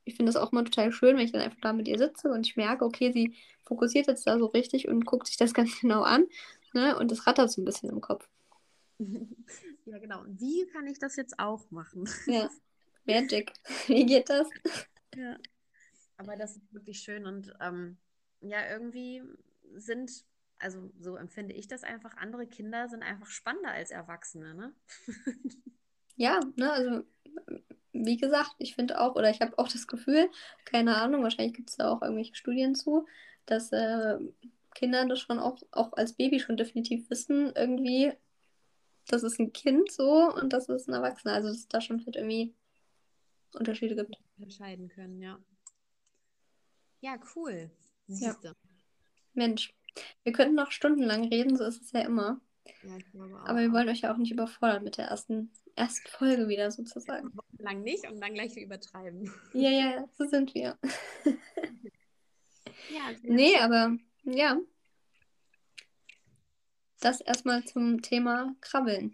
[0.05, 2.29] ich finde das auch mal total schön, wenn ich dann einfach da mit ihr sitze
[2.29, 5.79] und ich merke, okay, sie fokussiert jetzt da so richtig und guckt sich das ganz
[5.81, 6.25] genau an.
[6.73, 6.97] Ne?
[6.97, 8.27] Und das rattert so ein bisschen im Kopf.
[9.85, 10.21] Ja, genau.
[10.21, 12.09] Und wie kann ich das jetzt auch machen?
[12.25, 12.49] Ja,
[13.05, 13.51] Magic.
[13.87, 14.47] Wie geht das?
[15.15, 15.37] Ja.
[16.17, 17.97] Aber das ist wirklich schön und ähm,
[18.41, 19.21] ja, irgendwie
[19.75, 20.25] sind,
[20.59, 24.73] also so empfinde ich das einfach, andere Kinder sind einfach spannender als Erwachsene, ne?
[26.15, 27.03] ja, ne, also
[27.91, 30.29] wie gesagt, ich finde auch, oder ich habe auch das Gefühl,
[30.65, 33.05] keine Ahnung, wahrscheinlich gibt es da auch irgendwelche Studien zu,
[33.45, 34.17] dass äh,
[34.73, 38.13] Kinder das schon auch, auch als Baby schon definitiv wissen, irgendwie,
[39.07, 41.33] das ist ein Kind so und das ist ein Erwachsener.
[41.33, 42.53] Also dass es da schon halt irgendwie
[43.53, 44.17] Unterschiede gibt.
[44.39, 45.39] Entscheiden können, ja.
[47.01, 47.69] Ja, cool.
[48.07, 48.47] Siehste.
[48.47, 48.53] Ja.
[49.33, 49.73] Mensch,
[50.23, 52.39] wir könnten noch stundenlang reden, so ist es ja immer.
[52.83, 52.97] Ja.
[53.45, 57.33] Aber wir wollen euch ja auch nicht überfordern mit der ersten, ersten Folge wieder sozusagen.
[57.57, 59.31] Lang nicht und dann gleich übertreiben.
[59.53, 60.77] Ja, ja, so sind wir.
[62.89, 64.59] ja, nee, aber ja.
[67.03, 69.13] Das erstmal zum Thema Krabbeln.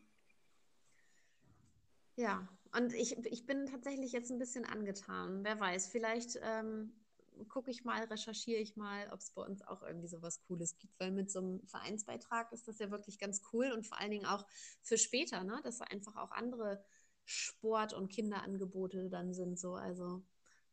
[2.17, 5.43] Ja, und ich, ich bin tatsächlich jetzt ein bisschen angetan.
[5.43, 6.93] Wer weiß, vielleicht ähm,
[7.47, 10.99] gucke ich mal, recherchiere ich mal, ob es bei uns auch irgendwie sowas Cooles gibt,
[10.99, 14.27] weil mit so einem Vereinsbeitrag ist das ja wirklich ganz cool und vor allen Dingen
[14.27, 14.45] auch
[14.83, 15.59] für später, ne?
[15.63, 16.85] dass einfach auch andere
[17.25, 19.57] Sport- und Kinderangebote dann sind.
[19.57, 19.73] So.
[19.73, 20.23] Also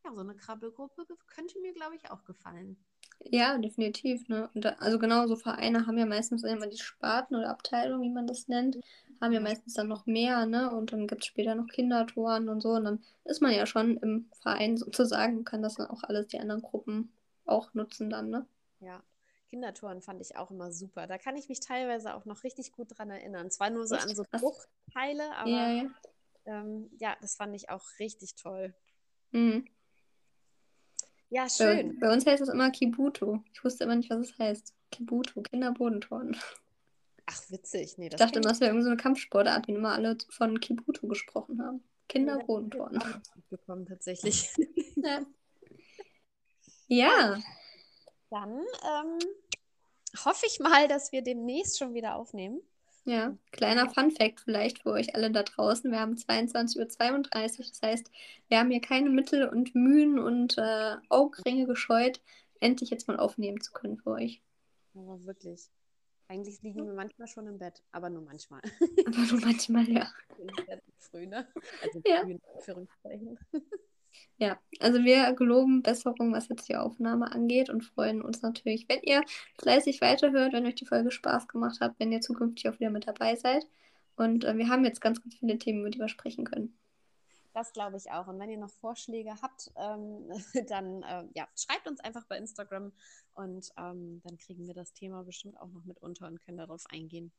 [0.04, 2.84] ja, so eine Krabbelgruppe könnte mir, glaube ich, auch gefallen.
[3.20, 4.28] Ja, definitiv.
[4.28, 4.48] Ne?
[4.54, 8.26] Da, also genau, so Vereine haben ja meistens immer die Sparten oder Abteilungen, wie man
[8.26, 8.78] das nennt,
[9.20, 10.70] haben ja meistens dann noch mehr, ne?
[10.70, 12.70] Und dann gibt es später noch Kindertoren und so.
[12.70, 16.38] Und dann ist man ja schon im Verein sozusagen, kann das dann auch alles die
[16.38, 17.12] anderen Gruppen
[17.46, 18.46] auch nutzen dann, ne?
[18.80, 19.02] Ja.
[19.48, 21.06] Kindertoren fand ich auch immer super.
[21.06, 23.50] Da kann ich mich teilweise auch noch richtig gut dran erinnern.
[23.50, 24.08] Zwar nur so Echt?
[24.08, 25.90] an so Bruchteile, aber ja, ja.
[26.46, 28.74] Ähm, ja, das fand ich auch richtig toll.
[29.30, 29.64] Mhm.
[31.30, 31.98] Ja, schön.
[31.98, 33.42] Bei, bei, uns heißt es immer Kibuto.
[33.52, 34.74] Ich wusste immer nicht, was es heißt.
[34.90, 36.36] Kibuto, Kinderbodentoren.
[37.26, 37.98] Ach, witzig.
[37.98, 41.08] Nee, das ich dachte immer, es wäre irgendeine so Kampfsportart, wenn immer alle von Kibuto
[41.08, 41.82] gesprochen haben.
[42.08, 43.00] Kinderbodentoren.
[43.00, 43.20] Ja,
[43.50, 44.50] bekommen tatsächlich.
[44.96, 45.26] ja.
[46.86, 47.38] ja.
[48.30, 49.18] Dann ähm,
[50.24, 52.60] hoffe ich mal, dass wir demnächst schon wieder aufnehmen.
[53.06, 55.92] Ja, kleiner Fun Fact vielleicht für euch alle da draußen.
[55.92, 58.10] Wir haben 22.32 Uhr, das heißt,
[58.48, 62.20] wir haben hier keine Mittel und Mühen und äh, Augenringe gescheut,
[62.58, 64.42] endlich jetzt mal aufnehmen zu können für euch.
[64.94, 65.70] Aber wirklich.
[66.26, 68.60] Eigentlich liegen wir manchmal schon im Bett, aber nur manchmal.
[69.06, 70.10] Aber nur manchmal, ja.
[70.98, 71.46] Früh, ne?
[71.84, 72.22] Also ja.
[72.22, 73.38] früh in Anführungszeichen.
[74.38, 79.00] Ja, also wir geloben Besserung, was jetzt die Aufnahme angeht und freuen uns natürlich, wenn
[79.02, 79.22] ihr
[79.58, 83.06] fleißig weiterhört, wenn euch die Folge Spaß gemacht hat, wenn ihr zukünftig auch wieder mit
[83.06, 83.66] dabei seid.
[84.16, 86.76] Und äh, wir haben jetzt ganz, ganz viele Themen, über die wir sprechen können.
[87.54, 88.26] Das glaube ich auch.
[88.28, 90.28] Und wenn ihr noch Vorschläge habt, ähm,
[90.68, 92.92] dann äh, ja, schreibt uns einfach bei Instagram
[93.32, 96.84] und ähm, dann kriegen wir das Thema bestimmt auch noch mit unter und können darauf
[96.90, 97.32] eingehen.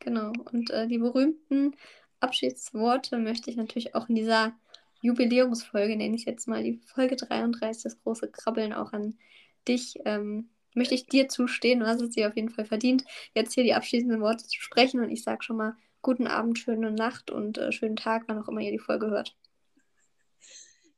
[0.00, 0.32] Genau.
[0.52, 1.74] Und äh, die berühmten
[2.20, 4.52] Abschiedsworte möchte ich natürlich auch in dieser
[5.02, 9.18] Jubiläumsfolge, nenne ich jetzt mal, die Folge 33, das große Krabbeln auch an
[9.68, 9.98] dich.
[10.04, 13.64] Ähm, möchte ich dir zustehen, du hast es dir auf jeden Fall verdient, jetzt hier
[13.64, 17.58] die abschließenden Worte zu sprechen und ich sage schon mal guten Abend, schöne Nacht und
[17.58, 19.36] äh, schönen Tag, wann auch immer ihr die Folge hört.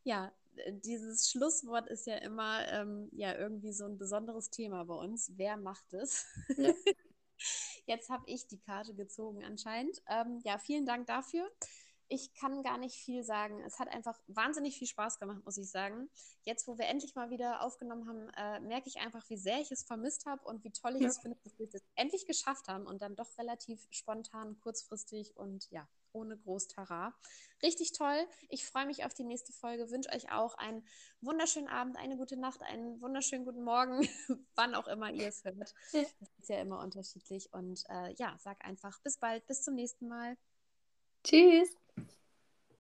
[0.05, 0.33] Ja,
[0.71, 5.33] dieses Schlusswort ist ja immer ähm, ja irgendwie so ein besonderes Thema bei uns.
[5.37, 6.27] Wer macht es?
[6.57, 6.73] Ja.
[7.87, 10.01] Jetzt habe ich die Karte gezogen anscheinend.
[10.09, 11.51] Ähm, ja, vielen Dank dafür
[12.09, 13.61] ich kann gar nicht viel sagen.
[13.63, 16.09] Es hat einfach wahnsinnig viel Spaß gemacht, muss ich sagen.
[16.43, 19.71] Jetzt, wo wir endlich mal wieder aufgenommen haben, äh, merke ich einfach, wie sehr ich
[19.71, 21.09] es vermisst habe und wie toll ich ja.
[21.09, 25.71] es finde, dass wir es endlich geschafft haben und dann doch relativ spontan, kurzfristig und
[25.71, 27.15] ja, ohne Großtara.
[27.63, 28.27] Richtig toll.
[28.49, 29.91] Ich freue mich auf die nächste Folge.
[29.91, 30.87] Wünsche euch auch einen
[31.21, 34.09] wunderschönen Abend, eine gute Nacht, einen wunderschönen guten Morgen,
[34.55, 35.75] wann auch immer ihr es hört.
[35.93, 37.53] Das ist ja immer unterschiedlich.
[37.53, 40.37] Und äh, ja, sag einfach bis bald, bis zum nächsten Mal.
[41.25, 41.75] Tschüss.